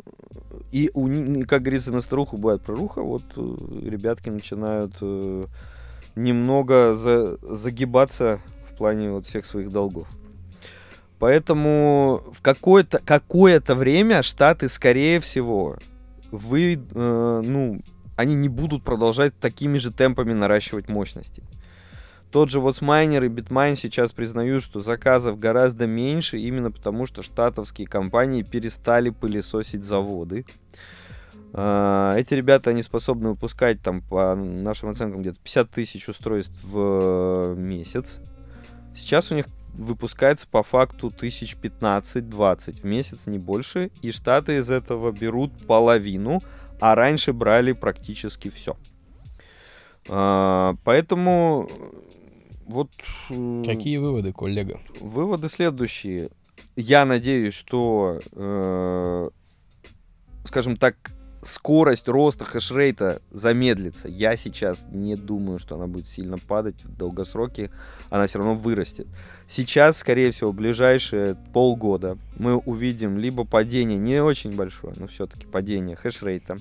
и, 0.76 0.90
у, 0.92 1.08
как 1.46 1.62
говорится, 1.62 1.90
на 1.90 2.02
старуху 2.02 2.36
бывает 2.36 2.60
проруха, 2.60 3.00
вот 3.00 3.22
э, 3.34 3.56
ребятки 3.88 4.28
начинают 4.28 4.92
э, 5.00 5.46
немного 6.16 6.92
за- 6.92 7.38
загибаться 7.40 8.40
в 8.70 8.76
плане 8.76 9.10
вот 9.10 9.24
всех 9.24 9.46
своих 9.46 9.70
долгов. 9.70 10.06
Поэтому 11.18 12.22
в 12.30 12.42
какое-то 12.42 12.98
какое-то 12.98 13.74
время 13.74 14.22
Штаты, 14.22 14.68
скорее 14.68 15.20
всего, 15.20 15.78
вы, 16.30 16.74
э, 16.74 17.42
ну, 17.42 17.80
они 18.14 18.34
не 18.34 18.50
будут 18.50 18.84
продолжать 18.84 19.32
такими 19.38 19.78
же 19.78 19.90
темпами 19.90 20.34
наращивать 20.34 20.90
мощности. 20.90 21.42
Тот 22.37 22.51
же 22.51 22.61
вот 22.61 22.77
Смайнер 22.77 23.25
и 23.25 23.31
Bitmine 23.31 23.77
сейчас 23.77 24.12
признают, 24.12 24.62
что 24.62 24.79
заказов 24.79 25.38
гораздо 25.38 25.87
меньше, 25.87 26.37
именно 26.37 26.70
потому 26.70 27.07
что 27.07 27.22
штатовские 27.22 27.87
компании 27.87 28.42
перестали 28.42 29.09
пылесосить 29.09 29.83
заводы. 29.83 30.44
А, 31.55 32.14
Эти 32.14 32.35
ребята, 32.35 32.68
они 32.68 32.83
способны 32.83 33.31
выпускать 33.31 33.81
там, 33.81 34.03
по 34.03 34.35
нашим 34.35 34.90
оценкам, 34.90 35.22
где-то 35.22 35.38
50 35.42 35.70
тысяч 35.70 36.11
устройств 36.11 36.62
в 36.62 37.55
месяц. 37.57 38.18
Сейчас 38.94 39.33
у 39.33 39.35
них 39.35 39.46
выпускается 39.72 40.46
по 40.46 40.62
факту 40.62 41.11
тысяч 41.11 41.57
15-20 41.57 42.83
в 42.83 42.85
месяц, 42.85 43.20
не 43.25 43.38
больше. 43.38 43.90
И 44.03 44.12
штаты 44.12 44.59
из 44.59 44.68
этого 44.68 45.11
берут 45.11 45.53
половину, 45.66 46.40
а 46.83 46.94
раньше 46.96 47.33
брали 47.33 47.72
практически 47.72 48.51
все. 48.51 48.77
Поэтому 50.07 51.68
вот... 52.66 52.90
Какие 53.64 53.98
выводы, 53.98 54.33
коллега? 54.33 54.81
Выводы 55.00 55.48
следующие. 55.48 56.31
Я 56.74 57.05
надеюсь, 57.05 57.55
что, 57.55 58.20
э, 58.33 59.31
скажем 60.44 60.76
так, 60.76 61.12
скорость 61.42 62.09
роста 62.09 62.44
хешрейта 62.44 63.22
замедлится. 63.31 64.09
Я 64.09 64.37
сейчас 64.37 64.85
не 64.90 65.14
думаю, 65.16 65.59
что 65.59 65.76
она 65.76 65.87
будет 65.87 66.09
сильно 66.09 66.38
падать 66.38 66.85
в 66.85 66.96
долгосроке. 66.96 67.70
Она 68.11 68.26
все 68.26 68.38
равно 68.38 68.55
вырастет. 68.55 69.07
Сейчас, 69.48 69.98
скорее 69.98 70.33
всего, 70.33 70.50
в 70.50 70.55
ближайшие 70.55 71.37
полгода 71.52 72.18
мы 72.37 72.57
увидим 72.57 73.16
либо 73.16 73.44
падение, 73.44 73.98
не 73.98 74.22
очень 74.22 74.55
большое, 74.55 74.94
но 74.96 75.07
все-таки 75.07 75.46
падение 75.46 75.96
хешрейта. 75.96 76.57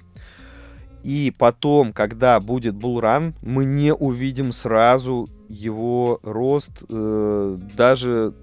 И 1.04 1.34
потом, 1.38 1.94
когда 1.94 2.40
будет 2.40 2.76
булран, 2.76 3.36
мы 3.42 3.66
не 3.66 3.94
увидим 3.94 4.52
сразу 4.52 5.28
его 5.48 6.20
рост, 6.24 6.84
э, 6.90 7.58
даже 7.76 8.34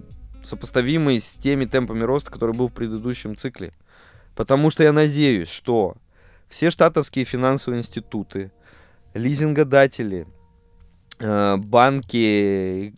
сопоставимый 0.43 1.19
с 1.19 1.33
теми 1.33 1.65
темпами 1.65 2.03
роста, 2.03 2.31
который 2.31 2.55
был 2.55 2.67
в 2.67 2.73
предыдущем 2.73 3.35
цикле. 3.35 3.73
Потому 4.35 4.69
что 4.69 4.83
я 4.83 4.91
надеюсь, 4.91 5.49
что 5.49 5.95
все 6.49 6.69
штатовские 6.69 7.25
финансовые 7.25 7.79
институты, 7.79 8.51
лизингодатели, 9.13 10.27
э, 11.19 11.57
банки, 11.57 12.93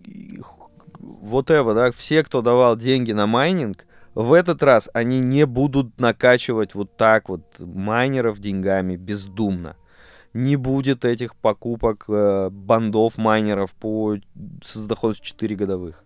это, 0.99 1.73
да, 1.73 1.91
все, 1.91 2.23
кто 2.23 2.41
давал 2.41 2.75
деньги 2.75 3.11
на 3.11 3.27
майнинг, 3.27 3.85
в 4.13 4.31
этот 4.31 4.63
раз 4.63 4.89
они 4.93 5.19
не 5.19 5.45
будут 5.45 5.99
накачивать 5.99 6.73
вот 6.73 6.95
так 6.95 7.27
вот 7.27 7.41
майнеров 7.59 8.39
деньгами 8.39 8.95
бездумно. 8.95 9.75
Не 10.35 10.57
будет 10.57 11.05
этих 11.05 11.33
покупок 11.33 12.03
э, 12.09 12.49
бандов 12.51 13.17
майнеров 13.17 13.73
по, 13.73 14.17
с 14.61 14.85
доходностью 14.85 15.25
4 15.25 15.55
годовых. 15.55 16.03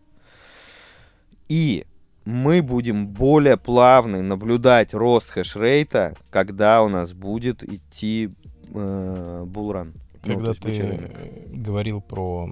И 1.47 1.87
мы 2.25 2.61
будем 2.61 3.07
более 3.07 3.57
плавно 3.57 4.21
наблюдать 4.21 4.93
рост 4.93 5.31
хешрейта, 5.31 6.15
когда 6.29 6.83
у 6.83 6.89
нас 6.89 7.13
будет 7.13 7.63
идти 7.63 8.29
э, 8.71 9.43
булран. 9.47 9.95
Ну, 10.23 10.33
Когда 10.35 10.49
есть 10.49 10.61
ты 10.61 11.11
говорил 11.51 11.99
про 11.99 12.51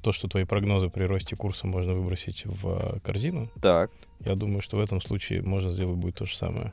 то, 0.00 0.12
что 0.12 0.26
твои 0.26 0.44
прогнозы 0.44 0.88
при 0.88 1.04
росте 1.04 1.36
курса 1.36 1.66
можно 1.66 1.92
выбросить 1.92 2.46
в 2.46 2.94
э, 2.96 3.00
корзину, 3.00 3.50
Так. 3.60 3.90
я 4.20 4.36
думаю, 4.36 4.62
что 4.62 4.78
в 4.78 4.80
этом 4.80 5.02
случае 5.02 5.42
можно 5.42 5.68
сделать 5.70 5.98
будет 5.98 6.14
то 6.14 6.24
же 6.24 6.34
самое. 6.34 6.72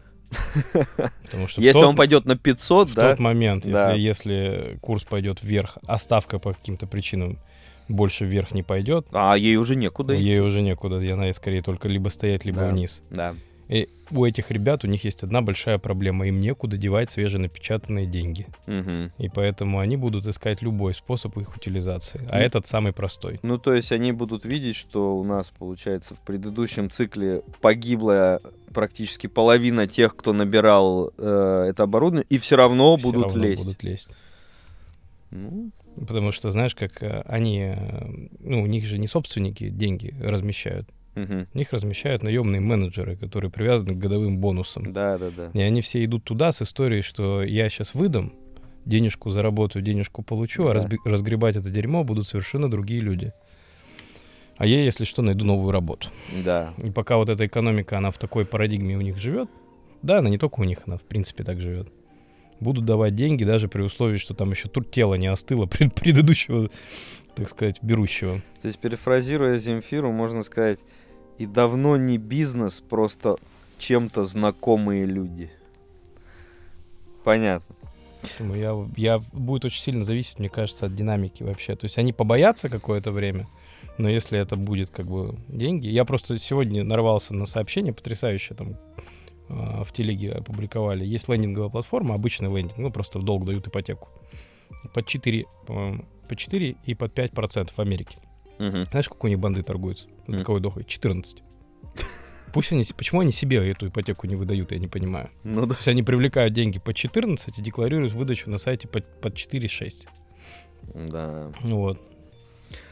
Потому 1.23 1.47
что 1.47 1.61
Если 1.61 1.79
тот- 1.79 1.89
он 1.89 1.95
пойдет 1.95 2.25
на 2.25 2.35
500, 2.37 2.89
в 2.89 2.93
да, 2.93 3.09
тот 3.11 3.19
момент, 3.19 3.65
Да. 3.65 3.93
если, 3.93 3.99
если 4.01 4.77
курс 4.81 5.03
пойдет 5.03 5.41
вверх, 5.41 5.77
а 5.85 5.97
ставка 5.97 6.39
по 6.39 6.53
каким-то 6.53 6.87
причинам 6.87 7.37
больше 7.87 8.25
вверх 8.25 8.51
не 8.51 8.63
пойдет, 8.63 9.07
а 9.13 9.35
ей 9.37 9.55
уже 9.57 9.75
некуда 9.75 10.15
идти. 10.15 10.23
ей 10.23 10.39
уже 10.41 10.61
некуда, 10.61 10.99
и 11.01 11.09
она 11.09 11.31
скорее 11.33 11.61
только 11.61 11.87
либо 11.87 12.09
стоять, 12.09 12.43
либо 12.45 12.61
Да. 12.61 12.69
вниз. 12.69 13.01
Да. 13.09 13.35
И 13.67 13.89
у 14.11 14.23
этих 14.23 14.49
ребят, 14.49 14.85
у 14.85 14.87
них 14.87 15.03
есть 15.03 15.23
одна 15.23 15.41
большая 15.41 15.77
проблема, 15.77 16.27
им 16.27 16.39
некуда 16.39 16.77
девать 16.77 17.09
свеженапечатанные 17.09 18.05
деньги. 18.05 18.47
Мгм. 18.65 19.11
И 19.17 19.27
поэтому 19.27 19.79
они 19.79 19.97
будут 19.97 20.25
искать 20.25 20.61
любой 20.61 20.93
способ 20.93 21.37
их 21.37 21.55
утилизации. 21.55 22.21
А 22.29 22.37
Ну. 22.37 22.43
этот 22.43 22.65
самый 22.67 22.93
простой. 22.93 23.39
Ну, 23.43 23.57
то 23.57 23.73
есть 23.73 23.91
они 23.91 24.13
будут 24.13 24.45
видеть, 24.45 24.77
что 24.77 25.17
у 25.17 25.23
нас, 25.25 25.51
получается, 25.51 26.15
в 26.15 26.19
предыдущем 26.19 26.89
цикле 26.89 27.41
погибла 27.59 28.39
практически 28.73 29.27
половина 29.27 29.85
тех, 29.87 30.15
кто 30.15 30.31
набирал 30.31 31.11
э, 31.17 31.65
это 31.69 31.83
оборудование, 31.83 32.25
и 32.29 32.37
все 32.37 32.55
равно 32.55 32.95
Всё 32.95 33.07
будут 33.11 33.23
равно 33.25 33.43
лезть. 33.43 33.63
будут 33.63 33.83
лезть. 33.83 34.09
Ну, 35.31 35.71
Потому 35.97 36.31
что, 36.31 36.51
знаешь, 36.51 36.75
как 36.75 37.01
э, 37.01 37.23
они, 37.25 37.73
э, 37.75 38.05
ну, 38.39 38.61
у 38.61 38.65
них 38.67 38.85
же 38.85 38.97
не 38.99 39.07
собственники 39.07 39.69
деньги 39.69 40.13
размещают. 40.21 40.87
Мгм. 41.21 41.47
У 41.53 41.57
них 41.57 41.73
размещают 41.73 42.23
наемные 42.23 42.61
менеджеры, 42.61 43.15
которые 43.17 43.51
привязаны 43.51 43.93
к 43.93 43.97
годовым 43.97 44.37
бонусам. 44.39 44.93
да, 44.93 45.17
да, 45.17 45.29
да. 45.35 45.49
И 45.53 45.61
они 45.61 45.81
все 45.81 46.03
идут 46.05 46.23
туда 46.23 46.51
с 46.51 46.61
историей, 46.61 47.01
что 47.01 47.43
я 47.43 47.69
сейчас 47.69 47.93
выдам, 47.93 48.33
денежку 48.85 49.29
заработаю, 49.31 49.83
денежку 49.83 50.21
получу, 50.23 50.67
а 50.67 50.73
Да. 50.73 50.79
разби- 50.79 50.99
разгребать 51.03 51.55
это 51.57 51.69
дерьмо 51.69 52.03
будут 52.03 52.27
совершенно 52.27 52.69
другие 52.71 53.01
люди. 53.01 53.33
А 54.57 54.65
я, 54.65 54.81
если 54.83 55.05
что, 55.05 55.21
найду 55.21 55.45
новую 55.45 55.71
работу. 55.71 56.07
Да. 56.43 56.73
И 56.83 56.89
пока 56.89 57.17
вот 57.17 57.29
эта 57.29 57.45
экономика, 57.45 57.97
она 57.97 58.09
в 58.11 58.17
такой 58.17 58.45
парадигме 58.45 58.97
у 58.97 59.01
них 59.01 59.17
живет, 59.19 59.49
да, 60.01 60.19
она 60.19 60.29
не 60.29 60.37
только 60.37 60.61
у 60.61 60.63
них, 60.63 60.79
она 60.87 60.97
в 60.97 61.03
принципе 61.03 61.43
так 61.43 61.59
живет. 61.61 61.91
Будут 62.59 62.85
давать 62.85 63.13
деньги 63.13 63.43
даже 63.43 63.67
при 63.67 63.81
условии, 63.83 64.17
что 64.17 64.33
там 64.33 64.49
еще 64.51 64.67
тут 64.67 64.89
тело 64.89 65.13
не 65.13 65.27
остыло 65.27 65.65
пред- 65.67 65.93
предыдущего, 65.93 66.69
так 67.35 67.49
сказать, 67.49 67.77
берущего. 67.83 68.41
То 68.61 68.67
есть, 68.67 68.79
перефразируя 68.79 69.59
Земфиру, 69.59 70.11
можно 70.11 70.41
сказать, 70.41 70.79
и 71.37 71.45
давно 71.45 71.97
не 71.97 72.17
бизнес, 72.17 72.81
просто 72.81 73.37
чем-то 73.77 74.25
знакомые 74.25 75.05
люди. 75.05 75.51
Понятно. 77.23 77.75
Поэтому 78.21 78.55
я, 78.55 78.75
я 78.97 79.19
будет 79.31 79.65
очень 79.65 79.81
сильно 79.81 80.03
зависеть, 80.03 80.39
мне 80.39 80.49
кажется, 80.49 80.87
от 80.87 80.95
динамики 80.95 81.43
вообще. 81.43 81.75
То 81.75 81.85
есть 81.85 81.97
они 81.97 82.13
побоятся 82.13 82.69
какое-то 82.69 83.11
время, 83.11 83.47
но 83.97 84.09
если 84.09 84.39
это 84.39 84.55
будет 84.55 84.89
как 84.89 85.05
бы 85.07 85.35
деньги... 85.47 85.87
Я 85.87 86.05
просто 86.05 86.37
сегодня 86.37 86.83
нарвался 86.83 87.33
на 87.33 87.45
сообщение 87.45 87.93
потрясающее 87.93 88.55
там 88.55 88.77
э, 89.49 89.83
в 89.83 89.91
телеге 89.93 90.33
опубликовали. 90.33 91.05
Есть 91.05 91.29
лендинговая 91.29 91.69
платформа, 91.69 92.15
обычный 92.15 92.53
лендинг, 92.53 92.77
ну 92.77 92.91
просто 92.91 93.19
в 93.19 93.23
долг 93.23 93.45
дают 93.45 93.67
ипотеку. 93.67 94.09
По 94.93 95.03
4, 95.03 95.45
по-моему, 95.65 96.05
по 96.27 96.35
4 96.35 96.75
и 96.85 96.95
под 96.95 97.13
5 97.13 97.31
процентов 97.31 97.77
в 97.77 97.81
Америке. 97.81 98.19
Мгм. 98.59 98.83
Знаешь, 98.83 99.09
какой 99.09 99.29
у 99.29 99.31
них 99.31 99.39
банды 99.39 99.61
торгуются? 99.63 100.07
Мгм. 100.27 100.37
таковой 100.37 100.61
дохой? 100.61 100.83
14. 100.83 101.43
Пусть 102.53 102.71
они... 102.71 102.83
Почему 102.95 103.21
они 103.21 103.31
себе 103.31 103.69
эту 103.69 103.87
ипотеку 103.87 104.25
не 104.25 104.35
выдают, 104.35 104.71
я 104.71 104.79
не 104.79 104.87
понимаю. 104.87 105.29
Ну 105.43 105.61
да. 105.65 105.73
То 105.73 105.79
есть 105.79 105.87
они 105.87 106.03
привлекают 106.03 106.53
деньги 106.53 106.79
по 106.79 106.93
14 106.93 107.57
и 107.57 107.61
декларируют 107.61 108.13
выдачу 108.13 108.49
на 108.49 108.57
сайте 108.57 108.87
под, 108.87 109.05
под 109.21 109.35
4,6. 109.35 110.07
Да. 110.93 111.51
Вот. 111.61 112.01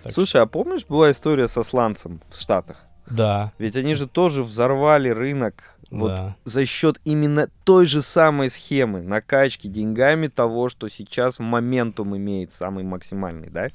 Так 0.04 0.14
Слушай, 0.14 0.42
а 0.42 0.46
помнишь, 0.46 0.86
была 0.86 1.12
история 1.12 1.48
со 1.48 1.64
сланцем 1.64 2.22
в 2.30 2.40
Штатах? 2.40 2.86
Да, 3.10 3.54
Ведь 3.60 3.76
они 3.76 3.94
же 3.94 4.08
тоже 4.08 4.42
взорвали 4.42 5.10
рынок 5.10 5.78
вот 5.92 6.16
да. 6.16 6.36
за 6.44 6.66
счет 6.66 7.00
именно 7.06 7.50
той 7.64 7.86
же 7.86 8.02
самой 8.02 8.50
схемы 8.50 9.02
накачки 9.02 9.68
деньгами 9.68 10.28
того, 10.28 10.70
что 10.70 10.88
сейчас 10.90 11.38
в 11.38 11.44
моментум 11.44 12.18
имеет 12.18 12.52
самый 12.52 12.84
максимальный, 12.84 13.50
да? 13.50 13.70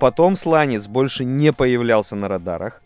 Потом 0.00 0.34
сланец 0.36 0.86
больше 0.88 1.24
не 1.24 1.52
появлялся 1.52 2.16
на 2.16 2.26
радарах. 2.26 2.82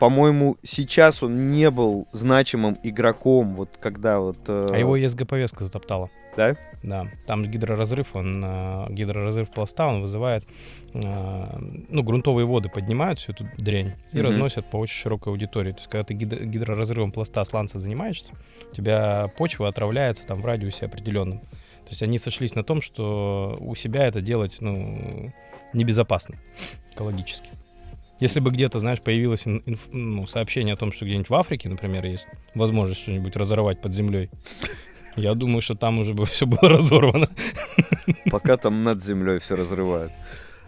По-моему, 0.00 0.56
сейчас 0.62 1.22
он 1.22 1.48
не 1.48 1.70
был 1.70 2.08
значимым 2.10 2.76
игроком, 2.82 3.54
вот 3.54 3.78
когда 3.80 4.18
вот... 4.18 4.36
э, 4.48 4.66
А 4.72 4.76
его 4.76 4.96
ЕСГ-повестка 4.96 5.64
затоптала. 5.64 6.10
Да? 6.36 6.56
Да, 6.82 7.06
там 7.26 7.44
гидроразрыв, 7.44 8.16
он, 8.16 8.42
э, 8.44 8.86
гидроразрыв 8.90 9.50
пласта, 9.50 9.86
он 9.86 10.00
вызывает, 10.02 10.44
э, 10.92 11.58
ну, 11.88 12.02
грунтовые 12.02 12.46
воды 12.46 12.68
поднимают 12.68 13.20
всю 13.20 13.30
эту 13.30 13.46
дрянь 13.56 13.92
и 14.10 14.16
Мгм. 14.16 14.26
разносят 14.26 14.68
по 14.68 14.78
очень 14.78 14.96
широкой 14.96 15.32
аудитории. 15.32 15.70
То 15.70 15.78
есть, 15.78 15.88
когда 15.88 16.02
ты 16.02 16.14
гидро- 16.14 16.44
гидроразрывом 16.44 17.12
пласта 17.12 17.44
сланца 17.44 17.78
занимаешься, 17.78 18.32
у 18.72 18.74
тебя 18.74 19.30
почва 19.38 19.68
отравляется 19.68 20.26
там 20.26 20.40
в 20.40 20.46
радиусе 20.46 20.86
определенном. 20.86 21.42
То 21.84 21.90
есть 21.90 22.02
они 22.02 22.18
сошлись 22.18 22.54
на 22.54 22.62
том, 22.62 22.80
что 22.80 23.56
у 23.60 23.74
себя 23.74 24.06
это 24.06 24.20
делать, 24.20 24.58
ну, 24.60 25.32
небезопасно 25.72 26.38
экологически. 26.92 27.50
Если 28.20 28.40
бы 28.40 28.50
где-то, 28.50 28.78
знаешь, 28.78 29.00
появилось 29.00 29.46
ин- 29.46 29.62
инф- 29.66 29.88
ну, 29.90 30.26
сообщение 30.26 30.74
о 30.74 30.76
том, 30.76 30.92
что 30.92 31.04
где-нибудь 31.04 31.28
в 31.30 31.34
Африке, 31.34 31.68
например, 31.68 32.04
есть 32.06 32.28
возможность 32.54 33.00
что-нибудь 33.00 33.34
разорвать 33.36 33.80
под 33.80 33.92
землей, 33.92 34.30
я 35.16 35.34
думаю, 35.34 35.60
что 35.60 35.74
там 35.74 35.98
уже 35.98 36.14
бы 36.14 36.24
все 36.26 36.46
было 36.46 36.68
разорвано. 36.70 37.28
Пока 38.30 38.56
там 38.56 38.82
над 38.82 39.02
землей 39.04 39.38
все 39.40 39.56
разрывают. 39.56 40.12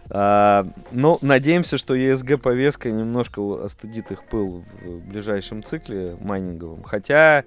А, 0.09 0.67
но 0.91 1.17
надеемся, 1.21 1.77
что 1.77 1.95
ESG-повестка 1.95 2.91
немножко 2.91 3.63
остудит 3.63 4.11
их 4.11 4.23
пыл 4.25 4.63
в 4.83 4.99
ближайшем 5.07 5.63
цикле 5.63 6.15
майнинговом. 6.19 6.83
Хотя, 6.83 7.43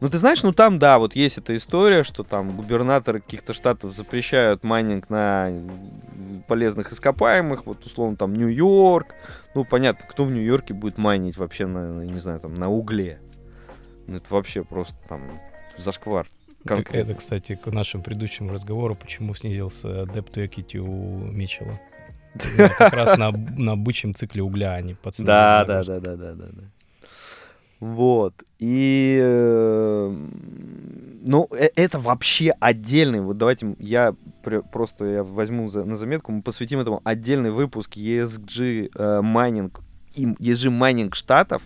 ну 0.00 0.08
ты 0.08 0.16
знаешь, 0.18 0.42
ну 0.42 0.52
там, 0.52 0.78
да, 0.78 0.98
вот 0.98 1.14
есть 1.14 1.38
эта 1.38 1.54
история, 1.56 2.04
что 2.04 2.22
там 2.22 2.56
губернаторы 2.56 3.20
каких-то 3.20 3.52
штатов 3.52 3.92
запрещают 3.92 4.64
майнинг 4.64 5.10
на 5.10 5.52
полезных 6.46 6.92
ископаемых, 6.92 7.66
вот 7.66 7.84
условно 7.84 8.16
там 8.16 8.34
Нью-Йорк. 8.34 9.14
Ну 9.54 9.64
понятно, 9.64 10.06
кто 10.08 10.24
в 10.24 10.30
Нью-Йорке 10.30 10.72
будет 10.72 10.96
майнить 10.98 11.36
вообще 11.36 11.66
на, 11.66 12.04
не 12.04 12.18
знаю, 12.18 12.40
там 12.40 12.54
на 12.54 12.70
угле. 12.70 13.20
Ну 14.06 14.16
это 14.16 14.26
вообще 14.30 14.64
просто 14.64 14.94
там 15.08 15.40
зашквар. 15.76 16.26
Так 16.64 16.76
конкретно. 16.76 17.12
это, 17.12 17.20
кстати, 17.20 17.54
к 17.54 17.66
нашему 17.66 18.02
предыдущему 18.02 18.52
разговору, 18.52 18.94
почему 18.94 19.34
снизился 19.34 19.88
Debt 20.04 20.30
to 20.32 20.48
Equity 20.48 20.78
у 20.78 21.30
Митчелла. 21.30 21.78
Как 22.78 22.92
раз 22.94 23.18
на, 23.18 23.32
на 23.32 23.76
бычьем 23.76 24.14
цикле 24.14 24.42
угля 24.42 24.74
они 24.74 24.94
пацаны. 24.94 25.26
Да, 25.26 25.64
да, 25.64 25.82
да, 25.82 26.00
да, 26.00 26.16
да, 26.16 26.32
да, 26.34 26.46
да. 26.52 26.62
Вот. 27.80 28.34
И, 28.58 29.18
э, 29.22 30.16
ну, 31.22 31.48
э- 31.52 31.70
это 31.76 31.98
вообще 32.00 32.52
отдельный. 32.58 33.20
Вот 33.20 33.38
давайте 33.38 33.76
я 33.78 34.14
пр- 34.42 34.62
просто 34.72 35.04
я 35.04 35.22
возьму 35.22 35.68
за- 35.68 35.84
на 35.84 35.96
заметку, 35.96 36.32
мы 36.32 36.42
посвятим 36.42 36.80
этому 36.80 37.00
отдельный 37.04 37.50
выпуск 37.52 37.96
ESG 37.96 38.90
э, 38.94 39.20
майнинг, 39.22 39.80
ESG 40.16 40.70
майнинг 40.70 41.14
штатов. 41.14 41.62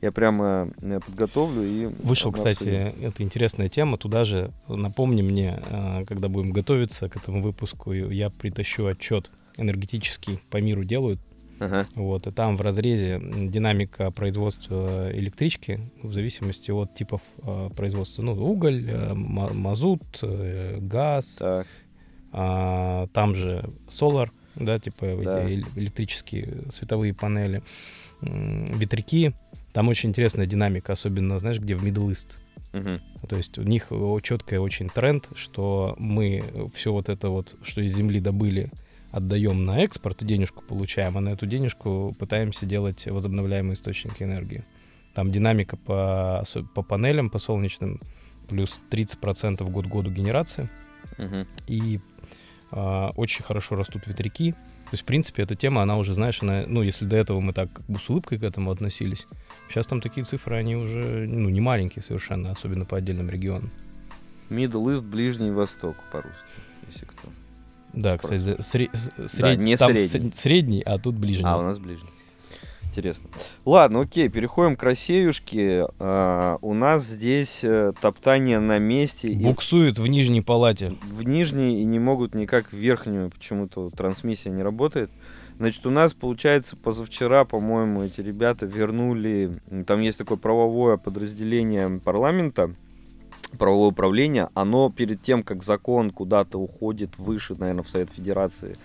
Я 0.00 0.12
прямо 0.12 0.70
э, 0.80 1.00
подготовлю 1.04 1.62
и... 1.62 1.86
Вышел, 2.02 2.30
кстати, 2.32 2.68
обсудим. 2.86 3.08
это 3.08 3.22
интересная 3.22 3.68
тема. 3.68 3.98
Туда 3.98 4.24
же, 4.24 4.52
напомни 4.68 5.20
мне, 5.22 5.60
э, 5.68 6.04
когда 6.06 6.28
будем 6.28 6.52
готовиться 6.52 7.08
к 7.08 7.16
этому 7.16 7.42
выпуску, 7.42 7.92
я 7.92 8.30
притащу 8.30 8.86
отчет 8.86 9.30
энергетический 9.56 10.38
по 10.50 10.58
миру 10.58 10.84
делают. 10.84 11.20
Ага. 11.58 11.84
Вот, 11.94 12.26
и 12.26 12.30
там 12.30 12.56
в 12.56 12.62
разрезе 12.62 13.20
динамика 13.20 14.10
производства 14.10 15.10
электрички 15.12 15.78
в 16.02 16.10
зависимости 16.12 16.70
от 16.70 16.94
типов 16.94 17.20
э, 17.42 17.68
производства. 17.76 18.22
Ну, 18.22 18.32
уголь, 18.32 18.82
э, 18.88 19.12
ма- 19.14 19.52
мазут, 19.52 20.02
э, 20.22 20.78
газ, 20.80 21.36
Так. 21.38 21.66
а, 22.32 23.08
там 23.12 23.34
же 23.34 23.68
Solar, 23.88 24.30
да, 24.54 24.78
типа 24.78 25.04
эти 25.04 25.24
Да. 25.24 25.50
эл- 25.50 25.66
электрические 25.76 26.70
световые 26.70 27.12
панели, 27.12 27.62
ветряки. 28.22 29.32
Там 29.72 29.88
очень 29.88 30.08
интересная 30.10 30.46
динамика, 30.46 30.92
особенно, 30.92 31.38
знаешь, 31.38 31.58
где 31.60 31.74
в 31.74 31.82
Middle 31.86 32.10
East. 32.10 32.36
Мгм. 32.72 33.00
То 33.28 33.36
есть 33.36 33.58
у 33.58 33.62
них 33.62 33.90
четкий 34.22 34.56
очень 34.58 34.88
тренд, 34.88 35.28
что 35.34 35.94
мы 35.98 36.44
все 36.74 36.92
вот 36.92 37.08
это 37.08 37.28
вот, 37.30 37.54
что 37.62 37.80
из 37.80 37.94
земли 37.94 38.20
добыли, 38.20 38.70
отдаем 39.12 39.64
на 39.64 39.82
экспорт 39.82 40.22
и 40.22 40.26
денежку 40.26 40.62
получаем, 40.62 41.16
а 41.16 41.20
на 41.20 41.30
эту 41.30 41.46
денежку 41.46 42.14
пытаемся 42.18 42.66
делать 42.66 43.06
возобновляемые 43.06 43.74
источники 43.74 44.22
энергии. 44.22 44.64
Там 45.14 45.32
динамика 45.32 45.76
по, 45.76 46.44
по 46.74 46.82
панелям, 46.82 47.30
по 47.30 47.38
солнечным, 47.38 48.00
плюс 48.48 48.80
30% 48.90 49.68
год 49.70 49.86
году 49.86 50.10
генерации 50.10 50.68
Мгм. 51.18 51.46
и 51.66 52.00
а, 52.70 53.10
очень 53.16 53.42
хорошо 53.42 53.74
растут 53.74 54.06
ветряки. 54.06 54.52
То 54.52 54.94
есть, 54.94 55.02
в 55.04 55.06
принципе, 55.06 55.42
эта 55.44 55.54
тема, 55.54 55.82
она 55.82 55.98
уже, 55.98 56.14
знаешь, 56.14 56.42
она, 56.42 56.64
ну, 56.66 56.82
если 56.82 57.04
до 57.04 57.16
этого 57.16 57.40
мы 57.40 57.52
так 57.52 57.72
как 57.72 57.86
бы 57.86 57.98
с 58.00 58.08
улыбкой 58.10 58.38
к 58.38 58.42
этому 58.42 58.70
относились, 58.72 59.26
сейчас 59.68 59.86
там 59.86 60.00
такие 60.00 60.24
цифры, 60.24 60.56
они 60.56 60.74
уже, 60.76 61.26
ну, 61.28 61.48
не 61.48 61.60
маленькие 61.60 62.02
совершенно, 62.02 62.50
особенно 62.50 62.84
по 62.84 62.96
отдельным 62.96 63.30
регионам. 63.30 63.70
Middle 64.48 64.84
East, 64.92 65.02
Ближний 65.02 65.52
Восток 65.52 65.96
по-русски, 66.10 66.38
если 66.88 67.06
кто. 67.06 67.28
Да, 67.92 68.18
кстати, 68.18 68.56
сре- 68.60 68.90
сред- 69.26 69.56
не 69.58 69.76
там 69.76 69.96
средний. 69.96 70.32
средний, 70.32 70.80
а 70.82 70.98
тут 70.98 71.16
ближний. 71.16 71.44
А, 71.46 71.58
у 71.58 71.62
нас 71.62 71.78
ближний. 71.78 72.08
Интересно. 72.84 73.28
Ладно, 73.64 74.00
окей, 74.00 74.28
переходим 74.28 74.74
к 74.76 74.82
Россеюшке. 74.82 75.86
А, 76.00 76.58
у 76.60 76.74
нас 76.74 77.04
здесь 77.04 77.60
э, 77.62 77.92
топтание 78.00 78.58
на 78.58 78.78
месте. 78.78 79.28
и 79.28 79.36
Буксует 79.44 79.98
в 79.98 80.06
нижней 80.08 80.40
палате. 80.40 80.94
в 81.06 81.22
нижней 81.24 81.80
и 81.80 81.84
не 81.84 81.98
могут 82.00 82.34
никак 82.34 82.70
в 82.70 82.76
верхнюю. 82.76 83.30
Почему-то 83.30 83.90
трансмиссия 83.90 84.50
не 84.50 84.62
работает. 84.62 85.10
Значит, 85.58 85.86
у 85.86 85.90
нас, 85.90 86.14
получается, 86.14 86.74
позавчера, 86.74 87.44
по-моему, 87.44 88.02
эти 88.02 88.22
ребята 88.22 88.64
вернули... 88.66 89.52
Там 89.86 90.00
есть 90.00 90.18
такое 90.18 90.38
правовое 90.38 90.96
подразделение 90.96 92.00
парламента, 92.02 92.74
правовое 93.58 93.88
управление. 93.88 94.48
Оно 94.54 94.90
перед 94.90 95.22
тем, 95.22 95.42
как 95.42 95.62
закон 95.62 96.10
куда-то 96.10 96.58
уходит 96.58 97.18
выше, 97.18 97.54
наверное, 97.56 97.84
в 97.84 97.88
Совет 97.88 98.10
Федерации, 98.10 98.76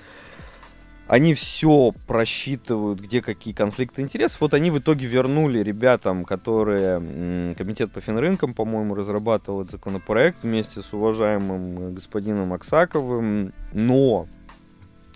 они 1.08 1.36
все 1.36 1.94
просчитывают, 2.08 3.00
где 3.00 3.22
какие 3.22 3.54
конфликты 3.54 4.02
интересов. 4.02 4.42
Вот 4.42 4.56
они 4.56 4.72
в 4.72 4.80
итоге 4.80 5.06
вернули 5.06 5.60
ребятам, 5.60 6.26
которые 6.26 7.54
комитет 7.56 7.92
по 7.92 8.02
финрынкам, 8.02 8.56
по-моему, 8.56 8.96
разрабатывал 8.96 9.62
этот 9.62 9.74
законопроект 9.74 10.42
вместе 10.42 10.82
с 10.82 10.94
уважаемым 10.94 11.94
господином 11.94 12.54
Аксаковым. 12.54 13.54
Но, 13.72 14.28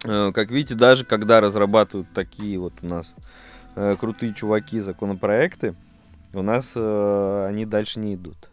э, 0.06 0.32
как 0.32 0.52
видите, 0.52 0.76
даже 0.76 1.06
когда 1.06 1.42
разрабатывают 1.42 2.08
такие 2.14 2.60
вот 2.60 2.74
у 2.84 2.86
нас 2.86 3.16
э, 3.76 3.96
крутые 4.00 4.36
чуваки 4.36 4.82
законопроекты, 4.82 5.74
у 6.34 6.44
нас 6.44 6.74
э, 6.76 7.46
они 7.50 7.66
дальше 7.66 8.00
не 8.00 8.14
идут. 8.14 8.52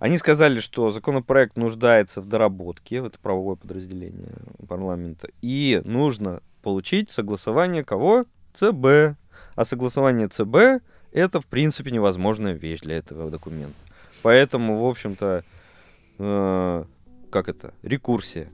Они 0.00 0.18
сказали, 0.18 0.58
что 0.58 0.90
законопроект 0.90 1.56
нуждается 1.56 2.20
в 2.20 2.26
доработке, 2.26 2.96
это 2.96 3.18
правовое 3.20 3.54
подразделение 3.54 4.32
парламента, 4.66 5.28
и 5.42 5.80
нужно 5.84 6.42
получить 6.62 7.10
согласование 7.10 7.84
кого? 7.84 8.24
ЦБ. 8.54 9.16
А 9.54 9.64
согласование 9.64 10.26
ЦБ 10.26 10.82
это, 11.12 11.40
в 11.40 11.46
принципе, 11.46 11.90
невозможная 11.90 12.52
вещь 12.52 12.80
для 12.80 12.96
этого 12.96 13.30
документа. 13.30 13.76
Поэтому, 14.22 14.80
в 14.80 14.86
общем-то, 14.86 15.44
э, 16.18 16.84
как 17.30 17.48
это? 17.48 17.74
Рекурсия. 17.82 18.48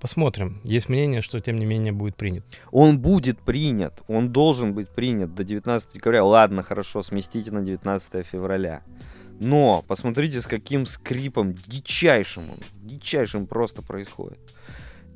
Посмотрим. 0.00 0.60
Есть 0.64 0.88
мнение, 0.88 1.20
что, 1.20 1.40
тем 1.40 1.58
не 1.58 1.64
менее, 1.64 1.92
будет 1.92 2.16
принят. 2.16 2.44
Он 2.72 2.98
будет 2.98 3.38
принят, 3.38 4.02
он 4.08 4.30
должен 4.30 4.74
быть 4.74 4.88
принят 4.88 5.34
до 5.34 5.44
19 5.44 5.94
декабря. 5.94 6.24
Ладно, 6.24 6.62
хорошо, 6.62 7.02
сместите 7.02 7.52
на 7.52 7.62
19 7.62 8.26
февраля. 8.26 8.82
Но 9.42 9.84
посмотрите, 9.88 10.40
с 10.40 10.46
каким 10.46 10.86
скрипом 10.86 11.54
дичайшим 11.66 12.44
дичайшим 12.74 13.48
просто 13.48 13.82
происходит. 13.82 14.38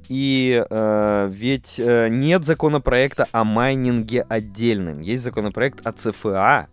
И 0.09 0.65
э, 0.69 1.29
ведь 1.31 1.79
э, 1.79 2.09
нет 2.09 2.45
законопроекта 2.45 3.29
о 3.31 3.45
майнинге 3.45 4.23
отдельным. 4.23 5.01
Есть 5.01 5.23
законопроект 5.23 5.87
о 5.87 5.93
ЦФА, 5.93 6.67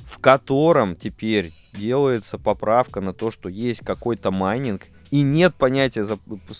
в 0.00 0.18
котором 0.18 0.96
теперь 0.96 1.52
делается 1.72 2.36
поправка 2.36 3.00
на 3.00 3.12
то, 3.12 3.30
что 3.30 3.48
есть 3.48 3.84
какой-то 3.84 4.32
майнинг, 4.32 4.82
и 5.12 5.22
нет 5.22 5.54
понятия, 5.54 6.04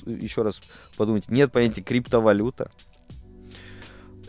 еще 0.07 0.43
раз 0.43 0.61
подумайте, 0.97 1.26
нет 1.30 1.51
понятия 1.51 1.82
криптовалюта. 1.82 2.70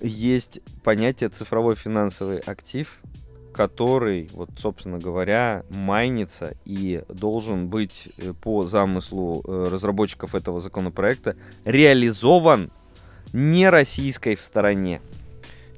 Есть 0.02 0.60
понятие 0.84 1.30
цифровой 1.30 1.76
финансовый 1.76 2.40
актив, 2.40 3.00
который, 3.60 4.30
вот, 4.32 4.52
собственно 4.58 5.00
говоря, 5.00 5.66
майнится 5.70 6.56
и 6.64 7.04
должен 7.10 7.68
быть 7.68 8.08
э, 8.18 8.32
по 8.32 8.64
замыслу 8.64 9.44
э, 9.46 9.68
разработчиков 9.70 10.34
этого 10.34 10.62
законопроекта 10.62 11.36
реализован 11.66 12.72
не 13.34 13.70
российской 13.70 14.36
в 14.36 14.42
стороне. 14.42 15.02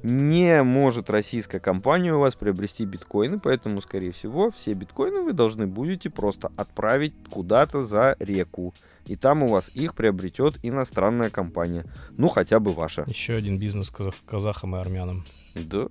Не 0.04 0.62
может 0.62 1.10
российская 1.10 1.58
компания 1.58 2.14
у 2.14 2.20
вас 2.20 2.36
приобрести 2.36 2.84
биткоины, 2.84 3.40
поэтому, 3.40 3.80
скорее 3.80 4.12
всего, 4.12 4.52
все 4.52 4.74
биткоины 4.74 5.22
вы 5.22 5.32
должны 5.32 5.66
будете 5.66 6.08
просто 6.08 6.52
отправить 6.56 7.14
куда-то 7.30 7.82
за 7.82 8.14
реку. 8.20 8.74
И 9.06 9.16
там 9.16 9.42
у 9.42 9.48
вас 9.48 9.72
их 9.74 9.96
приобретет 9.96 10.56
иностранная 10.62 11.30
компания. 11.30 11.84
Ну, 12.16 12.28
хотя 12.28 12.60
бы 12.60 12.70
ваша. 12.70 13.02
Еще 13.08 13.34
один 13.34 13.58
бизнес 13.58 13.90
казах- 13.90 14.22
казахам 14.24 14.76
и 14.76 14.78
армянам. 14.78 15.24
Да, 15.56 15.88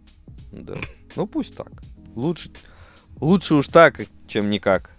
да. 0.51 0.75
Ну, 1.15 1.27
пусть 1.27 1.55
так. 1.55 1.71
Лучше, 2.15 2.49
лучше 3.19 3.55
уж 3.55 3.67
так, 3.67 4.01
чем 4.27 4.49
никак. 4.49 4.91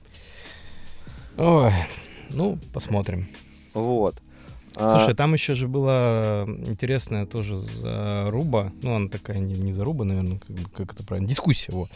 Ой, 1.37 1.73
ну, 2.31 2.59
посмотрим. 2.73 3.29
Вот. 3.75 4.21
А, 4.77 4.97
Слушай, 4.97 5.15
там 5.15 5.35
еще 5.35 5.55
же 5.55 5.69
была 5.69 6.45
интересная 6.47 7.27
тоже 7.27 7.57
заруба, 7.57 8.73
ну, 8.83 8.95
она 8.95 9.09
такая 9.09 9.39
не, 9.39 9.55
не 9.55 9.73
заруба, 9.73 10.05
наверное, 10.05 10.39
как, 10.39 10.73
как 10.73 10.93
это 10.95 11.05
правильно, 11.05 11.29
дискуссия, 11.29 11.73
вот, 11.73 11.91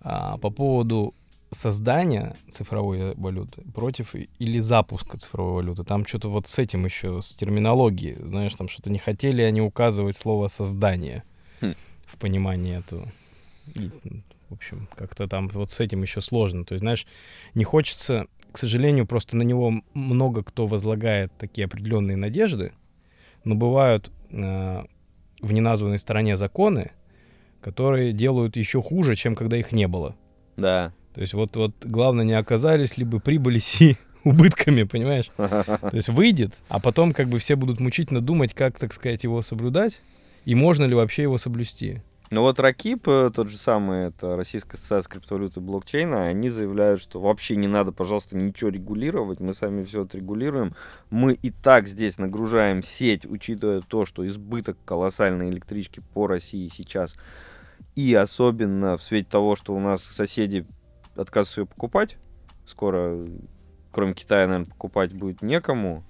А, 0.00 0.38
по 0.38 0.50
поводу 0.50 1.14
создания 1.50 2.36
цифровой 2.48 3.14
валюты 3.14 3.62
против 3.74 4.14
или 4.14 4.58
запуска 4.60 5.18
цифровой 5.18 5.62
валюты. 5.62 5.84
Там 5.84 6.06
что-то 6.06 6.28
вот 6.28 6.46
с 6.46 6.58
этим 6.58 6.84
еще, 6.84 7.20
с 7.20 7.34
терминологией, 7.34 8.16
знаешь, 8.26 8.54
там 8.54 8.68
что-то 8.68 8.90
не 8.90 8.98
хотели 8.98 9.42
они 9.42 9.60
указывать 9.60 10.16
слово 10.16 10.48
«создание» 10.48 11.22
Хм. 11.60 11.74
В 12.06 12.16
понимании 12.16 12.78
этого. 12.78 13.12
И, 13.74 13.90
в 14.48 14.54
общем, 14.54 14.88
как-то 14.94 15.26
там 15.26 15.48
вот 15.48 15.70
с 15.70 15.80
этим 15.80 16.02
еще 16.02 16.20
сложно. 16.20 16.64
То 16.64 16.74
есть, 16.74 16.80
знаешь, 16.80 17.06
не 17.54 17.64
хочется, 17.64 18.26
к 18.52 18.58
сожалению, 18.58 19.06
просто 19.06 19.36
на 19.36 19.42
него 19.42 19.82
много 19.94 20.42
кто 20.42 20.66
возлагает 20.66 21.32
такие 21.38 21.66
определенные 21.66 22.16
надежды, 22.16 22.72
но 23.44 23.54
бывают 23.54 24.10
э, 24.30 24.84
в 25.40 25.52
неназванной 25.52 25.98
стороне 25.98 26.36
законы, 26.36 26.92
которые 27.60 28.12
делают 28.12 28.56
еще 28.56 28.80
хуже, 28.80 29.16
чем 29.16 29.34
когда 29.34 29.56
их 29.56 29.72
не 29.72 29.88
было. 29.88 30.16
Да. 30.56 30.92
То 31.14 31.20
есть 31.20 31.34
вот, 31.34 31.56
вот 31.56 31.72
главное 31.82 32.24
не 32.24 32.34
оказались 32.34 32.98
либо 32.98 33.18
прибыли 33.18 33.58
си 33.58 33.96
убытками, 34.24 34.84
понимаешь? 34.84 35.30
То 35.36 35.90
есть 35.92 36.08
выйдет, 36.08 36.62
а 36.68 36.78
потом 36.80 37.12
как 37.12 37.28
бы 37.28 37.38
все 37.38 37.56
будут 37.56 37.80
мучительно 37.80 38.20
думать, 38.20 38.54
как, 38.54 38.78
так 38.78 38.92
сказать, 38.92 39.24
его 39.24 39.42
соблюдать, 39.42 40.00
и 40.46 40.54
можно 40.54 40.84
ли 40.84 40.94
вообще 40.94 41.22
его 41.22 41.36
соблюсти. 41.36 42.00
Ну 42.30 42.40
вот 42.40 42.58
Ракип, 42.58 43.06
э, 43.08 43.30
тот 43.34 43.48
же 43.48 43.56
самый, 43.56 44.06
это 44.08 44.36
Российская 44.36 44.76
ассоциация 44.76 45.10
криптовалюты 45.10 45.60
и 45.60 45.62
блокчейна, 45.62 46.26
они 46.26 46.48
заявляют, 46.48 47.00
что 47.00 47.20
вообще 47.20 47.54
не 47.56 47.68
надо, 47.68 47.92
пожалуйста, 47.92 48.36
ничего 48.36 48.70
регулировать, 48.70 49.38
мы 49.38 49.54
сами 49.54 49.84
все 49.84 50.02
отрегулируем. 50.02 50.74
Мы 51.10 51.34
и 51.34 51.50
так 51.50 51.86
здесь 51.86 52.18
нагружаем 52.18 52.82
сеть, 52.82 53.26
учитывая 53.26 53.80
то, 53.80 54.04
что 54.06 54.26
избыток 54.26 54.76
колоссальной 54.84 55.50
электрички 55.50 56.02
по 56.14 56.26
России 56.26 56.68
сейчас. 56.72 57.16
И 57.94 58.14
особенно 58.14 58.96
в 58.96 59.02
свете 59.02 59.28
того, 59.30 59.54
что 59.54 59.74
у 59.74 59.80
нас 59.80 60.02
соседи 60.02 60.66
отказываются 61.14 61.60
ее 61.60 61.66
покупать. 61.66 62.18
Скоро, 62.66 63.24
кроме 63.92 64.14
Китая, 64.14 64.46
наверное, 64.46 64.70
покупать 64.70 65.12
будет 65.12 65.42
некому. 65.42 66.04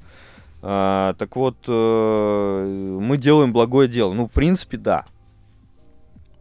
А, 0.68 1.14
так 1.14 1.36
вот, 1.36 1.58
э, 1.68 2.98
мы 3.00 3.16
делаем 3.18 3.52
благое 3.52 3.88
дело. 3.88 4.12
Ну, 4.14 4.26
в 4.26 4.32
принципе, 4.32 4.76
да. 4.76 5.06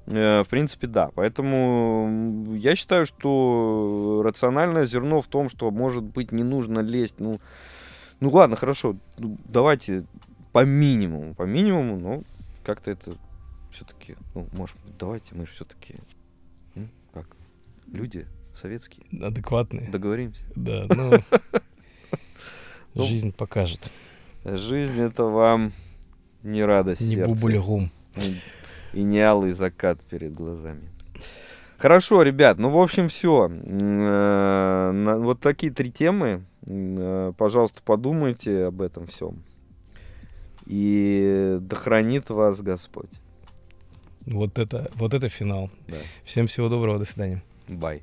Э, 0.07 0.41
В 0.43 0.47
принципе, 0.49 0.87
да. 0.87 1.11
Поэтому 1.13 2.55
я 2.55 2.75
считаю, 2.75 3.05
что 3.05 4.23
рациональное 4.25 4.87
зерно 4.87 5.21
в 5.21 5.27
том, 5.27 5.47
что, 5.47 5.69
может 5.69 6.03
быть, 6.03 6.31
не 6.31 6.43
нужно 6.43 6.79
лезть. 6.79 7.19
Ну, 7.19 7.39
ну 8.19 8.29
ладно, 8.31 8.55
хорошо. 8.55 8.95
ну, 9.19 9.37
давайте 9.45 10.05
по 10.51 10.65
минимуму. 10.65 11.35
По 11.35 11.43
минимуму, 11.43 11.99
но 11.99 12.23
как-то 12.63 12.89
это 12.89 13.15
все-таки, 13.71 14.15
ну, 14.33 14.47
может 14.53 14.75
быть, 14.83 14.97
давайте 14.97 15.35
мы 15.35 15.45
все-таки, 15.45 15.97
как, 17.13 17.27
люди 17.91 18.25
советские, 18.53 19.03
Адекватные. 19.23 19.87
договоримся. 19.91 20.45
Да, 20.55 20.87
ну, 20.89 21.11
Ну, 22.95 23.03
жизнь 23.03 23.31
покажет. 23.31 23.91
Жизнь 24.45 25.01
это 25.01 25.23
вам 25.23 25.71
не 26.43 26.63
радость 26.63 27.01
Не 27.01 27.15
сердца. 27.15 27.29
бубуль-гум. 27.33 27.91
И- 28.93 29.01
не 29.03 29.19
алый 29.19 29.51
закат 29.51 29.99
перед 30.01 30.33
глазами. 30.33 30.89
Хорошо, 31.77 32.21
ребят, 32.21 32.57
ну, 32.57 32.69
в 32.69 32.79
общем, 32.79 33.09
все. 33.09 33.49
Вот 35.19 35.39
такие 35.41 35.73
три 35.73 35.91
темы. 35.91 36.45
Э, 36.67 37.33
Пожалуйста, 37.37 37.81
подумайте 37.83 38.65
об 38.65 38.81
этом 38.81 39.05
всем. 39.07 39.43
И 40.65 41.57
да 41.59 41.75
хранит 41.75 42.29
вас 42.29 42.61
Господь. 42.61 43.09
Вот 44.25 44.57
это, 44.57 44.89
вот 44.95 45.13
это 45.13 45.27
финал. 45.29 45.69
Да. 45.87 45.97
Всем 46.23 46.47
всего 46.47 46.69
доброго, 46.69 46.97
до 46.97 47.05
свидания. 47.05 47.43
Бай. 47.67 48.01